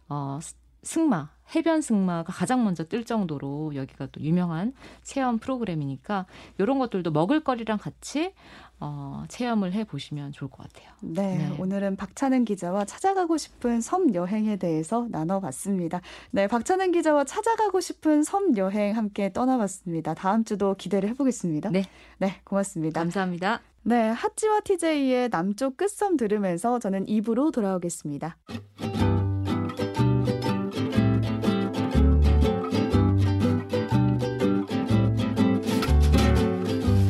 어 0.09 0.37
스- 0.41 0.55
승마, 0.83 1.31
해변 1.55 1.81
승마가 1.81 2.31
가장 2.31 2.63
먼저 2.63 2.83
뜰 2.83 3.05
정도로 3.05 3.73
여기가 3.75 4.07
또 4.11 4.21
유명한 4.21 4.73
체험 5.01 5.39
프로그램이니까 5.39 6.27
이런 6.59 6.77
것들도 6.77 7.09
먹을거리랑 7.09 7.79
같이 7.79 8.33
어, 8.79 9.23
체험을 9.29 9.73
해 9.73 9.83
보시면 9.83 10.31
좋을 10.31 10.49
것 10.49 10.63
같아요. 10.63 10.91
네, 11.01 11.37
네. 11.37 11.55
오늘은 11.59 11.95
박찬은 11.95 12.45
기자와 12.45 12.85
찾아가고 12.85 13.37
싶은 13.37 13.81
섬 13.81 14.13
여행에 14.13 14.57
대해서 14.57 15.07
나눠봤습니다. 15.09 16.01
네, 16.31 16.47
박찬은 16.47 16.91
기자와 16.91 17.23
찾아가고 17.23 17.79
싶은 17.79 18.23
섬 18.23 18.57
여행 18.57 18.97
함께 18.97 19.31
떠나봤습니다. 19.31 20.13
다음 20.13 20.43
주도 20.43 20.75
기대를 20.75 21.09
해보겠습니다. 21.09 21.69
네. 21.69 21.85
네, 22.17 22.41
고맙습니다. 22.43 22.99
감사합니다. 23.01 23.61
네, 23.83 24.09
핫지와 24.09 24.61
TJ의 24.61 25.29
남쪽 25.29 25.77
끝섬 25.77 26.17
들으면서 26.17 26.79
저는 26.79 27.07
입으로 27.07 27.51
돌아오겠습니다. 27.51 28.35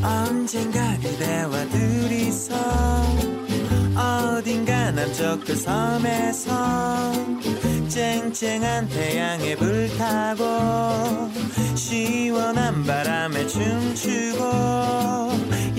언젠가 0.04 0.85
둘이서 2.46 2.56
어딘가 3.96 4.92
남쪽 4.92 5.44
그 5.44 5.56
섬에서 5.56 7.12
쨍쨍한 7.88 8.88
태양에 8.90 9.56
불타고 9.56 11.32
시원한 11.76 12.84
바람에 12.84 13.48
춤추고 13.48 14.44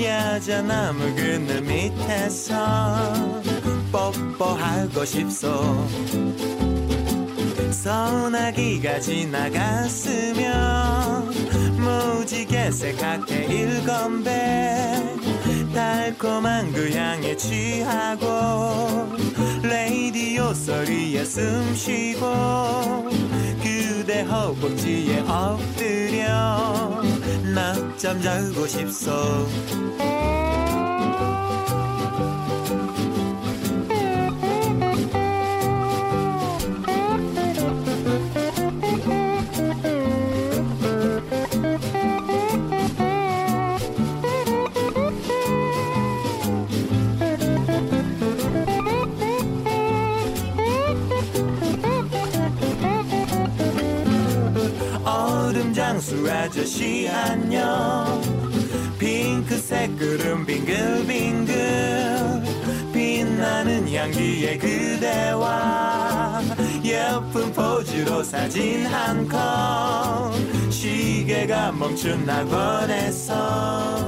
야자나무 0.03 1.15
그늘 1.15 1.63
밑에서 1.63 3.33
뽀뽀하고 3.93 5.05
싶소. 5.05 5.87
소나기가 7.71 8.99
지나갔으면 9.01 10.47
무지개 11.77 12.71
새카게 12.73 13.45
일건배 13.45 15.16
달콤한 15.77 16.73
그 16.73 16.91
향에 16.91 17.37
취하고 17.37 19.13
레이디오 19.63 20.55
소리에 20.55 21.23
숨쉬고 21.23 23.11
그대 23.63 24.23
허벅지에 24.23 25.19
엎드려 25.29 27.03
낮잠 27.55 28.23
자고 28.23 28.67
싶소 28.67 29.11
아저씨 56.57 57.07
안녕 57.07 58.23
핑크색 58.99 59.99
구름 59.99 60.47
빙글빙글. 60.47 61.55
빛나는 62.95 63.93
향기의 63.93 64.59
그대와 64.59 66.41
예쁜 66.83 67.53
포즈로 67.53 68.23
사진 68.23 68.87
한 68.87 69.29
컷 69.29 70.33
시계가 70.73 71.73
멈춘 71.73 72.25
낙원에서 72.25 74.06